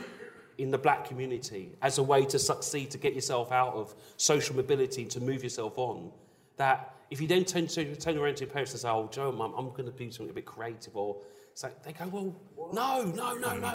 in 0.57 0.71
the 0.71 0.77
black 0.77 1.05
community 1.05 1.71
as 1.81 1.97
a 1.97 2.03
way 2.03 2.25
to 2.25 2.39
succeed, 2.39 2.91
to 2.91 2.97
get 2.97 3.13
yourself 3.13 3.51
out 3.51 3.73
of 3.73 3.93
social 4.17 4.55
mobility, 4.55 5.05
to 5.05 5.21
move 5.21 5.43
yourself 5.43 5.77
on, 5.77 6.11
that 6.57 6.95
if 7.09 7.21
you 7.21 7.27
then 7.27 7.45
turn, 7.45 7.67
to, 7.67 7.95
turn 7.95 8.17
around 8.17 8.35
to 8.37 8.45
your 8.45 8.51
parents 8.51 8.73
and 8.73 8.81
say, 8.81 8.89
oh, 8.89 9.07
Joe, 9.11 9.31
Mum, 9.31 9.53
I'm 9.57 9.69
going 9.69 9.85
to 9.85 9.91
do 9.91 10.11
something 10.11 10.31
a 10.31 10.33
bit 10.33 10.45
creative, 10.45 10.95
or 10.95 11.17
so 11.53 11.69
they 11.83 11.93
go, 11.93 12.07
well, 12.07 12.71
no, 12.73 13.03
no, 13.03 13.35
no, 13.35 13.57
no. 13.57 13.71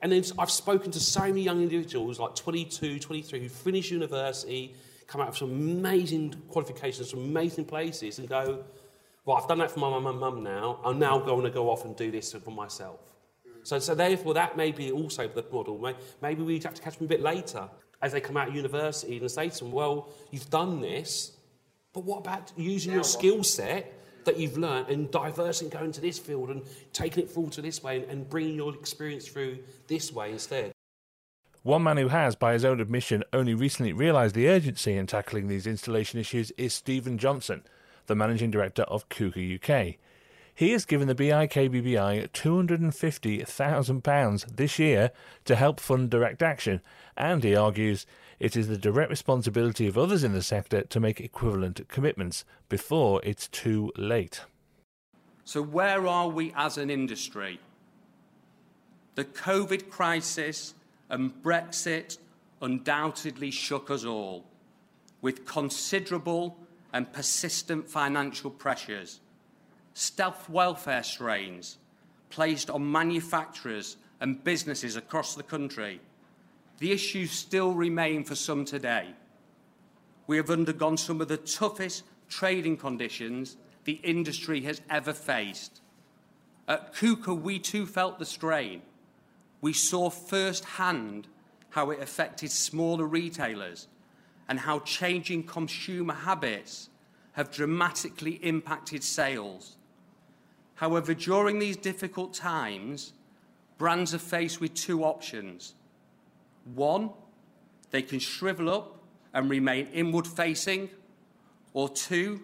And 0.00 0.12
then 0.12 0.24
I've 0.38 0.50
spoken 0.50 0.90
to 0.92 1.00
so 1.00 1.22
many 1.22 1.42
young 1.42 1.62
individuals, 1.62 2.20
like 2.20 2.34
22, 2.34 2.98
23, 3.00 3.40
who 3.40 3.48
finish 3.48 3.90
university, 3.90 4.74
come 5.06 5.20
out 5.20 5.28
with 5.28 5.38
some 5.38 5.50
amazing 5.50 6.34
qualifications 6.48 7.10
from 7.10 7.20
amazing 7.20 7.64
places, 7.64 8.18
and 8.18 8.28
go, 8.28 8.64
well, 9.24 9.36
I've 9.36 9.48
done 9.48 9.58
that 9.58 9.70
for 9.70 9.80
my 9.80 9.90
mum 9.90 10.06
and 10.06 10.20
mum 10.20 10.42
now. 10.42 10.80
I'm 10.84 10.98
now 10.98 11.18
going 11.18 11.44
to 11.44 11.50
go 11.50 11.70
off 11.70 11.84
and 11.84 11.96
do 11.96 12.10
this 12.10 12.32
for 12.32 12.50
myself. 12.50 13.00
So, 13.64 13.78
so 13.78 13.94
therefore, 13.94 14.34
that 14.34 14.56
may 14.56 14.72
be 14.72 14.92
also 14.92 15.28
the 15.28 15.44
model. 15.52 15.94
Maybe 16.22 16.42
we'd 16.42 16.64
have 16.64 16.74
to 16.74 16.82
catch 16.82 16.96
them 16.96 17.06
a 17.06 17.08
bit 17.08 17.20
later 17.20 17.68
as 18.00 18.12
they 18.12 18.20
come 18.20 18.36
out 18.36 18.48
of 18.48 18.54
university 18.54 19.18
and 19.18 19.30
say 19.30 19.48
to 19.48 19.58
them, 19.58 19.72
well, 19.72 20.08
you've 20.30 20.48
done 20.48 20.80
this, 20.80 21.32
but 21.92 22.04
what 22.04 22.18
about 22.18 22.52
using 22.56 22.92
your 22.92 23.04
skill 23.04 23.42
set 23.42 23.92
that 24.28 24.38
you've 24.38 24.58
learned 24.58 24.88
and 24.88 25.10
diversing 25.10 25.70
going 25.70 25.90
to 25.92 26.02
this 26.02 26.18
field 26.18 26.50
and 26.50 26.60
taking 26.92 27.24
it 27.24 27.30
forward 27.30 27.54
to 27.54 27.62
this 27.62 27.82
way 27.82 27.96
and, 27.96 28.04
and 28.10 28.28
bringing 28.28 28.56
your 28.56 28.74
experience 28.74 29.26
through 29.26 29.60
this 29.86 30.12
way 30.12 30.30
instead? 30.30 30.70
One 31.62 31.82
man 31.82 31.96
who 31.96 32.08
has, 32.08 32.36
by 32.36 32.52
his 32.52 32.62
own 32.64 32.80
admission, 32.80 33.24
only 33.32 33.54
recently 33.54 33.94
realised 33.94 34.34
the 34.34 34.48
urgency 34.48 34.96
in 34.96 35.06
tackling 35.06 35.48
these 35.48 35.66
installation 35.66 36.20
issues 36.20 36.50
is 36.52 36.74
Stephen 36.74 37.16
Johnson, 37.16 37.62
the 38.06 38.14
managing 38.14 38.50
director 38.50 38.82
of 38.82 39.08
Kuka 39.08 39.40
UK. 39.40 39.94
He 40.54 40.72
has 40.72 40.84
given 40.84 41.08
the 41.08 41.14
BIKBBI 41.14 42.28
£250,000 42.28 44.56
this 44.56 44.78
year 44.78 45.10
to 45.46 45.56
help 45.56 45.80
fund 45.80 46.10
direct 46.10 46.42
action, 46.42 46.82
and 47.16 47.42
he 47.42 47.56
argues 47.56 48.04
It 48.40 48.56
is 48.56 48.68
the 48.68 48.78
direct 48.78 49.10
responsibility 49.10 49.88
of 49.88 49.98
others 49.98 50.22
in 50.22 50.32
the 50.32 50.42
sector 50.42 50.82
to 50.82 51.00
make 51.00 51.20
equivalent 51.20 51.86
commitments 51.88 52.44
before 52.68 53.20
it's 53.24 53.48
too 53.48 53.92
late. 53.96 54.42
So, 55.44 55.60
where 55.62 56.06
are 56.06 56.28
we 56.28 56.52
as 56.56 56.78
an 56.78 56.90
industry? 56.90 57.58
The 59.16 59.24
COVID 59.24 59.90
crisis 59.90 60.74
and 61.08 61.42
Brexit 61.42 62.18
undoubtedly 62.62 63.50
shook 63.50 63.90
us 63.90 64.04
all, 64.04 64.44
with 65.20 65.44
considerable 65.44 66.56
and 66.92 67.12
persistent 67.12 67.88
financial 67.88 68.50
pressures, 68.50 69.20
stealth 69.94 70.48
welfare 70.48 71.02
strains 71.02 71.78
placed 72.30 72.70
on 72.70 72.90
manufacturers 72.90 73.96
and 74.20 74.44
businesses 74.44 74.96
across 74.96 75.34
the 75.34 75.42
country. 75.42 76.00
The 76.78 76.92
issues 76.92 77.32
still 77.32 77.72
remain 77.72 78.24
for 78.24 78.34
some 78.34 78.64
today. 78.64 79.08
We 80.26 80.36
have 80.36 80.50
undergone 80.50 80.96
some 80.96 81.20
of 81.20 81.28
the 81.28 81.36
toughest 81.36 82.04
trading 82.28 82.76
conditions 82.76 83.56
the 83.84 84.00
industry 84.02 84.60
has 84.62 84.80
ever 84.90 85.12
faced. 85.12 85.80
At 86.68 86.94
KUKA, 86.94 87.40
we 87.40 87.58
too 87.58 87.86
felt 87.86 88.18
the 88.18 88.26
strain. 88.26 88.82
We 89.60 89.72
saw 89.72 90.10
firsthand 90.10 91.26
how 91.70 91.90
it 91.90 92.00
affected 92.00 92.50
smaller 92.50 93.06
retailers 93.06 93.88
and 94.48 94.60
how 94.60 94.80
changing 94.80 95.44
consumer 95.44 96.14
habits 96.14 96.90
have 97.32 97.50
dramatically 97.50 98.32
impacted 98.42 99.02
sales. 99.02 99.76
However, 100.74 101.14
during 101.14 101.58
these 101.58 101.76
difficult 101.76 102.34
times, 102.34 103.12
brands 103.78 104.14
are 104.14 104.18
faced 104.18 104.60
with 104.60 104.74
two 104.74 105.04
options. 105.04 105.74
One, 106.74 107.10
they 107.90 108.02
can 108.02 108.18
shrivel 108.18 108.70
up 108.70 109.00
and 109.32 109.48
remain 109.48 109.86
inward 109.92 110.26
facing, 110.26 110.90
or 111.72 111.88
two, 111.88 112.40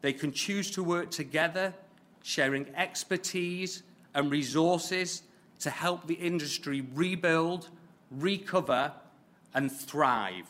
they 0.00 0.12
can 0.12 0.32
choose 0.32 0.70
to 0.72 0.82
work 0.82 1.10
together, 1.10 1.74
sharing 2.22 2.66
expertise 2.76 3.82
and 4.14 4.30
resources 4.30 5.22
to 5.60 5.70
help 5.70 6.06
the 6.06 6.14
industry 6.14 6.86
rebuild, 6.94 7.68
recover, 8.10 8.92
and 9.54 9.70
thrive. 9.70 10.46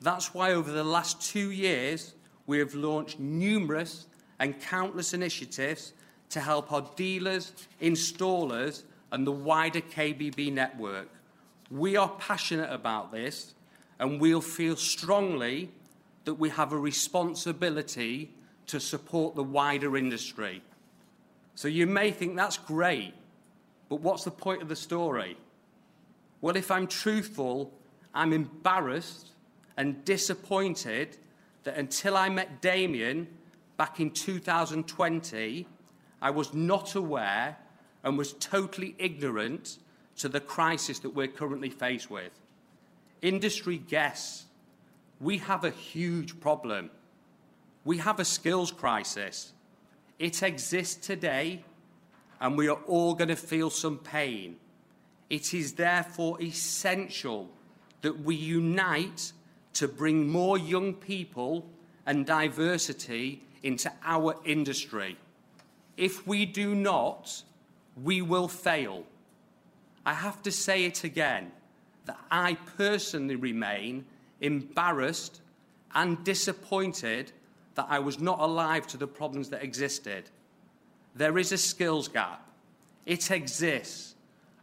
That's 0.00 0.34
why 0.34 0.52
over 0.52 0.70
the 0.70 0.84
last 0.84 1.20
two 1.22 1.50
years, 1.50 2.14
we 2.46 2.58
have 2.58 2.74
launched 2.74 3.18
numerous 3.18 4.06
and 4.38 4.60
countless 4.60 5.14
initiatives 5.14 5.92
to 6.30 6.40
help 6.40 6.72
our 6.72 6.88
dealers, 6.96 7.52
installers, 7.80 8.82
and 9.10 9.26
the 9.26 9.32
wider 9.32 9.80
KBB 9.80 10.52
network. 10.52 11.08
We 11.72 11.96
are 11.96 12.10
passionate 12.18 12.70
about 12.70 13.12
this, 13.12 13.54
and 13.98 14.20
we'll 14.20 14.42
feel 14.42 14.76
strongly 14.76 15.70
that 16.26 16.34
we 16.34 16.50
have 16.50 16.72
a 16.72 16.78
responsibility 16.78 18.30
to 18.66 18.78
support 18.78 19.34
the 19.34 19.42
wider 19.42 19.96
industry. 19.96 20.62
So 21.54 21.68
you 21.68 21.86
may 21.86 22.10
think 22.10 22.36
that's 22.36 22.58
great, 22.58 23.14
but 23.88 24.00
what's 24.00 24.22
the 24.22 24.30
point 24.30 24.60
of 24.60 24.68
the 24.68 24.76
story? 24.76 25.38
Well, 26.42 26.56
if 26.56 26.70
I'm 26.70 26.86
truthful, 26.86 27.72
I'm 28.12 28.34
embarrassed 28.34 29.30
and 29.78 30.04
disappointed 30.04 31.16
that 31.64 31.78
until 31.78 32.18
I 32.18 32.28
met 32.28 32.60
Damian 32.60 33.28
back 33.78 33.98
in 33.98 34.10
2020, 34.10 35.66
I 36.20 36.30
was 36.30 36.52
not 36.52 36.94
aware 36.96 37.56
and 38.04 38.18
was 38.18 38.34
totally 38.34 38.94
ignorant 38.98 39.78
to 40.18 40.28
the 40.28 40.40
crisis 40.40 40.98
that 41.00 41.10
we're 41.10 41.28
currently 41.28 41.70
faced 41.70 42.10
with. 42.10 42.32
Industry 43.22 43.78
guests, 43.78 44.46
we 45.20 45.38
have 45.38 45.64
a 45.64 45.70
huge 45.70 46.40
problem. 46.40 46.90
We 47.84 47.98
have 47.98 48.20
a 48.20 48.24
skills 48.24 48.70
crisis. 48.70 49.52
It 50.18 50.42
exists 50.42 51.06
today 51.06 51.64
and 52.40 52.56
we 52.56 52.68
are 52.68 52.78
all 52.86 53.14
going 53.14 53.28
to 53.28 53.36
feel 53.36 53.70
some 53.70 53.98
pain. 53.98 54.56
It 55.30 55.54
is 55.54 55.74
therefore 55.74 56.42
essential 56.42 57.48
that 58.02 58.20
we 58.20 58.34
unite 58.34 59.32
to 59.74 59.88
bring 59.88 60.28
more 60.28 60.58
young 60.58 60.92
people 60.92 61.66
and 62.04 62.26
diversity 62.26 63.42
into 63.62 63.90
our 64.04 64.36
industry. 64.44 65.16
If 65.96 66.26
we 66.26 66.46
do 66.46 66.74
not, 66.74 67.42
we 68.02 68.22
will 68.22 68.48
fail. 68.48 69.04
I 70.04 70.14
have 70.14 70.42
to 70.42 70.52
say 70.52 70.84
it 70.84 71.04
again 71.04 71.52
that 72.06 72.18
I 72.30 72.54
personally 72.76 73.36
remain 73.36 74.04
embarrassed 74.40 75.40
and 75.94 76.22
disappointed 76.24 77.32
that 77.74 77.86
I 77.88 78.00
was 78.00 78.18
not 78.18 78.40
alive 78.40 78.86
to 78.88 78.96
the 78.96 79.06
problems 79.06 79.50
that 79.50 79.62
existed. 79.62 80.30
There 81.14 81.38
is 81.38 81.52
a 81.52 81.58
skills 81.58 82.08
gap. 82.08 82.48
It 83.06 83.30
exists. 83.30 84.14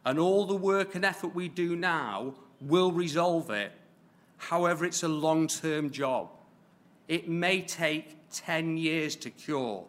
And 0.06 0.20
all 0.20 0.46
the 0.46 0.56
work 0.56 0.96
and 0.96 1.06
effort 1.06 1.36
we 1.36 1.48
do 1.48 1.76
now 1.76 2.34
will 2.62 2.92
resolve 2.92 3.50
it. 3.50 3.72
However, 4.38 4.86
it's 4.86 5.04
a 5.04 5.08
long 5.08 5.48
term 5.48 5.90
job. 5.92 6.30
It 7.08 7.28
may 7.28 7.62
take 7.62 8.18
10 8.32 8.78
years 8.78 9.16
to 9.18 9.30
cure. 9.30 9.86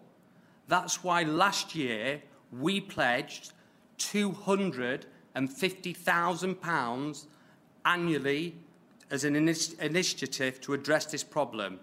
That's 0.68 1.02
why 1.04 1.22
last 1.22 1.74
year 1.74 2.22
we 2.52 2.80
pledged 2.80 3.52
£250,000 5.36 7.26
annually 7.84 8.54
as 9.10 9.24
an 9.24 9.34
initiative 9.36 10.60
to 10.60 10.74
address 10.74 11.06
this 11.06 11.24
problem. 11.24 11.80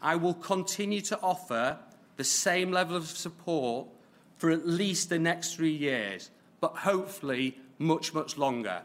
I 0.00 0.16
will 0.16 0.34
continue 0.34 1.00
to 1.02 1.18
offer 1.20 1.78
the 2.16 2.24
same 2.24 2.70
level 2.70 2.96
of 2.96 3.06
support 3.06 3.88
for 4.36 4.50
at 4.50 4.66
least 4.66 5.08
the 5.08 5.18
next 5.18 5.54
three 5.54 5.74
years, 5.74 6.30
but 6.60 6.76
hopefully 6.78 7.58
much, 7.78 8.12
much 8.12 8.36
longer. 8.36 8.82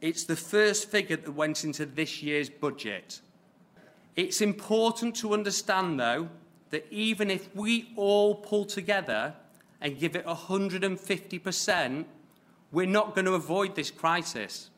It's 0.00 0.24
the 0.24 0.36
first 0.36 0.90
figure 0.90 1.16
that 1.16 1.32
went 1.32 1.64
into 1.64 1.86
this 1.86 2.22
year's 2.22 2.50
budget. 2.50 3.20
It's 4.16 4.40
important 4.40 5.16
to 5.16 5.32
understand, 5.32 5.98
though, 5.98 6.28
that 6.70 6.86
even 6.90 7.30
if 7.30 7.54
we 7.54 7.92
all 7.96 8.34
pull 8.34 8.64
together 8.64 9.34
and 9.80 9.98
give 9.98 10.14
it 10.16 10.26
150%, 10.26 12.04
we're 12.74 12.86
not 12.86 13.14
going 13.14 13.24
to 13.24 13.34
avoid 13.34 13.76
this 13.76 13.90
crisis. 13.92 14.68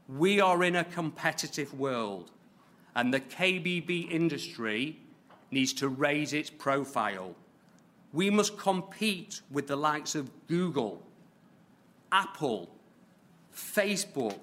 We 0.09 0.41
are 0.41 0.63
in 0.63 0.77
a 0.77 0.85
competitive 0.85 1.75
world, 1.75 2.31
and 2.95 3.13
the 3.13 3.21
KBB 3.21 4.11
industry 4.11 4.99
needs 5.51 5.73
to 5.75 5.89
raise 5.89 6.33
its 6.33 6.51
profile. 6.51 7.35
We 8.13 8.31
must 8.31 8.59
compete 8.59 9.41
with 9.51 9.67
the 9.67 9.77
likes 9.77 10.15
of 10.15 10.31
Google, 10.47 11.03
Apple, 12.13 12.71
Facebook, 13.55 14.39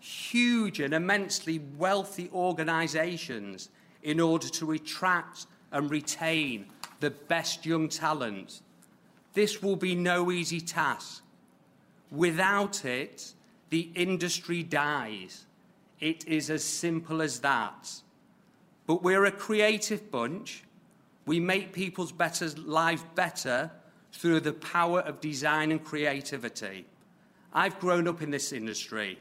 huge 0.00 0.80
and 0.80 0.92
immensely 0.92 1.60
wealthy 1.78 2.28
organisations 2.32 3.70
in 4.02 4.20
order 4.20 4.48
to 4.48 4.72
attract 4.72 5.46
and 5.72 5.90
retain 5.90 6.66
the 7.00 7.10
best 7.10 7.64
young 7.64 7.88
talent. 7.88 8.60
This 9.34 9.60
will 9.60 9.76
be 9.76 9.94
no 9.94 10.30
easy 10.30 10.60
task. 10.60 11.22
Without 12.10 12.84
it, 12.84 13.34
the 13.70 13.90
industry 13.94 14.62
dies. 14.62 15.46
It 16.00 16.26
is 16.26 16.50
as 16.50 16.62
simple 16.62 17.20
as 17.20 17.40
that. 17.40 17.90
But 18.86 19.02
we're 19.02 19.24
a 19.24 19.32
creative 19.32 20.10
bunch. 20.10 20.62
We 21.26 21.40
make 21.40 21.72
people's 21.72 22.12
better 22.12 22.48
lives 22.50 23.04
better 23.14 23.70
through 24.12 24.40
the 24.40 24.52
power 24.52 25.00
of 25.00 25.20
design 25.20 25.72
and 25.72 25.82
creativity. 25.82 26.86
I've 27.52 27.80
grown 27.80 28.06
up 28.06 28.22
in 28.22 28.30
this 28.30 28.52
industry. 28.52 29.18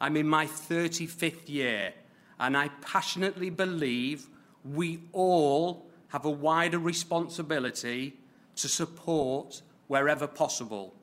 I'm 0.00 0.16
in 0.16 0.28
my 0.28 0.46
35th 0.46 1.48
year, 1.48 1.92
and 2.40 2.56
I 2.56 2.68
passionately 2.80 3.50
believe 3.50 4.26
we 4.64 5.00
all 5.12 5.86
have 6.08 6.24
a 6.24 6.30
wider 6.30 6.78
responsibility 6.78 8.16
to 8.56 8.68
support 8.68 9.62
wherever 9.88 10.26
possible. 10.26 10.94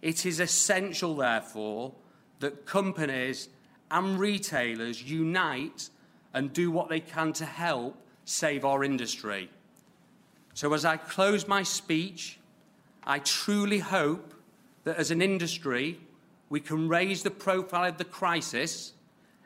It 0.00 0.26
is 0.26 0.40
essential, 0.40 1.16
therefore, 1.16 1.92
that 2.40 2.66
companies 2.66 3.48
and 3.90 4.18
retailers 4.18 5.02
unite 5.02 5.90
and 6.34 6.52
do 6.52 6.70
what 6.70 6.88
they 6.88 7.00
can 7.00 7.32
to 7.34 7.44
help 7.44 7.96
save 8.24 8.64
our 8.64 8.84
industry. 8.84 9.50
So, 10.54 10.72
as 10.74 10.84
I 10.84 10.96
close 10.96 11.46
my 11.46 11.62
speech, 11.62 12.38
I 13.04 13.18
truly 13.20 13.78
hope 13.78 14.34
that 14.84 14.96
as 14.96 15.10
an 15.10 15.22
industry, 15.22 16.00
we 16.48 16.60
can 16.60 16.88
raise 16.88 17.22
the 17.22 17.30
profile 17.30 17.88
of 17.88 17.98
the 17.98 18.04
crisis 18.04 18.92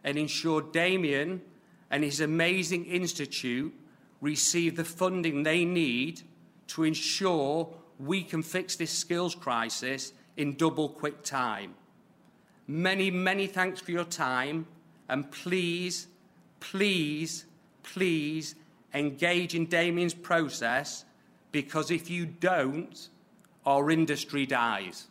and 0.02 0.16
ensure 0.16 0.62
Damian 0.62 1.42
and 1.90 2.02
his 2.02 2.20
amazing 2.20 2.86
institute 2.86 3.74
receive 4.20 4.76
the 4.76 4.84
funding 4.84 5.42
they 5.42 5.64
need 5.64 6.22
to 6.68 6.84
ensure 6.84 7.72
we 7.98 8.22
can 8.22 8.42
fix 8.42 8.76
this 8.76 8.90
skills 8.90 9.34
crisis 9.34 10.12
in 10.36 10.54
double 10.54 10.88
quick 10.88 11.22
time. 11.22 11.74
Many, 12.66 13.10
many 13.10 13.46
thanks 13.46 13.80
for 13.80 13.92
your 13.92 14.04
time, 14.04 14.66
and 15.08 15.30
please, 15.30 16.08
please, 16.60 17.44
please 17.82 18.54
engage 18.92 19.54
in 19.54 19.66
Damian's 19.66 20.14
process 20.14 21.04
because 21.52 21.90
if 21.90 22.10
you 22.10 22.26
don't, 22.26 23.08
our 23.64 23.90
industry 23.90 24.46
dies. 24.46 25.06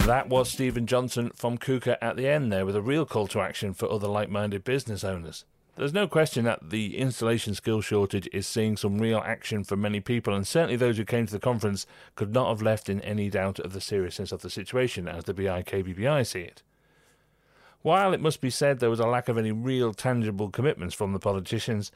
That 0.00 0.28
was 0.28 0.50
Stephen 0.50 0.86
Johnson 0.86 1.30
from 1.34 1.58
KUKA 1.58 1.98
at 2.00 2.16
the 2.16 2.26
end 2.26 2.50
there 2.50 2.64
with 2.64 2.74
a 2.76 2.80
real 2.80 3.04
call 3.04 3.26
to 3.26 3.40
action 3.40 3.74
for 3.74 3.90
other 3.90 4.08
like 4.08 4.30
minded 4.30 4.64
business 4.64 5.04
owners. 5.04 5.44
There's 5.78 5.94
no 5.94 6.08
question 6.08 6.44
that 6.44 6.70
the 6.70 6.98
installation 6.98 7.54
skill 7.54 7.80
shortage 7.80 8.28
is 8.32 8.48
seeing 8.48 8.76
some 8.76 8.98
real 8.98 9.22
action 9.24 9.62
for 9.62 9.76
many 9.76 10.00
people, 10.00 10.34
and 10.34 10.44
certainly 10.44 10.74
those 10.74 10.96
who 10.96 11.04
came 11.04 11.24
to 11.26 11.32
the 11.32 11.38
conference 11.38 11.86
could 12.16 12.34
not 12.34 12.48
have 12.48 12.60
left 12.60 12.88
in 12.88 13.00
any 13.02 13.30
doubt 13.30 13.60
of 13.60 13.72
the 13.72 13.80
seriousness 13.80 14.32
of 14.32 14.42
the 14.42 14.50
situation 14.50 15.06
as 15.06 15.22
the 15.22 15.32
BIKBBI 15.32 16.26
see 16.26 16.40
it. 16.40 16.64
While 17.82 18.12
it 18.12 18.20
must 18.20 18.40
be 18.40 18.50
said 18.50 18.80
there 18.80 18.90
was 18.90 18.98
a 18.98 19.06
lack 19.06 19.28
of 19.28 19.38
any 19.38 19.52
real 19.52 19.94
tangible 19.94 20.50
commitments 20.50 20.96
from 20.96 21.12
the 21.12 21.20
politicians, 21.20 21.92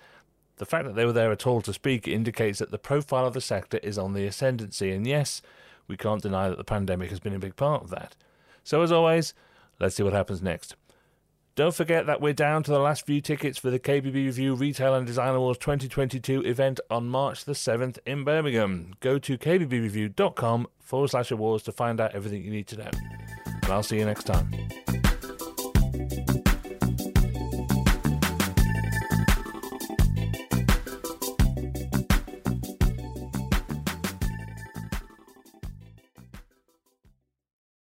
the 0.58 0.64
fact 0.64 0.84
that 0.84 0.94
they 0.94 1.04
were 1.04 1.12
there 1.12 1.32
at 1.32 1.44
all 1.44 1.60
to 1.62 1.72
speak 1.72 2.06
indicates 2.06 2.60
that 2.60 2.70
the 2.70 2.78
profile 2.78 3.26
of 3.26 3.34
the 3.34 3.40
sector 3.40 3.78
is 3.78 3.98
on 3.98 4.12
the 4.12 4.26
ascendancy, 4.26 4.92
and 4.92 5.08
yes, 5.08 5.42
we 5.88 5.96
can't 5.96 6.22
deny 6.22 6.48
that 6.48 6.56
the 6.56 6.62
pandemic 6.62 7.10
has 7.10 7.18
been 7.18 7.34
a 7.34 7.40
big 7.40 7.56
part 7.56 7.82
of 7.82 7.90
that. 7.90 8.14
So, 8.62 8.80
as 8.82 8.92
always, 8.92 9.34
let's 9.80 9.96
see 9.96 10.04
what 10.04 10.12
happens 10.12 10.40
next. 10.40 10.76
Don't 11.54 11.74
forget 11.74 12.06
that 12.06 12.22
we're 12.22 12.32
down 12.32 12.62
to 12.62 12.70
the 12.70 12.78
last 12.78 13.04
few 13.04 13.20
tickets 13.20 13.58
for 13.58 13.70
the 13.70 13.78
KBB 13.78 14.14
Review 14.14 14.54
Retail 14.54 14.94
and 14.94 15.06
Design 15.06 15.34
Awards 15.34 15.58
2022 15.58 16.40
event 16.44 16.80
on 16.88 17.08
March 17.08 17.44
the 17.44 17.52
7th 17.52 17.98
in 18.06 18.24
Birmingham. 18.24 18.94
Go 19.00 19.18
to 19.18 19.36
kbbreview.com 19.36 20.66
forward 20.80 21.08
slash 21.08 21.30
awards 21.30 21.64
to 21.64 21.72
find 21.72 22.00
out 22.00 22.14
everything 22.14 22.42
you 22.42 22.50
need 22.50 22.68
to 22.68 22.78
know. 22.78 22.90
And 23.44 23.70
I'll 23.70 23.82
see 23.82 23.98
you 23.98 24.06
next 24.06 24.24
time. 24.24 24.50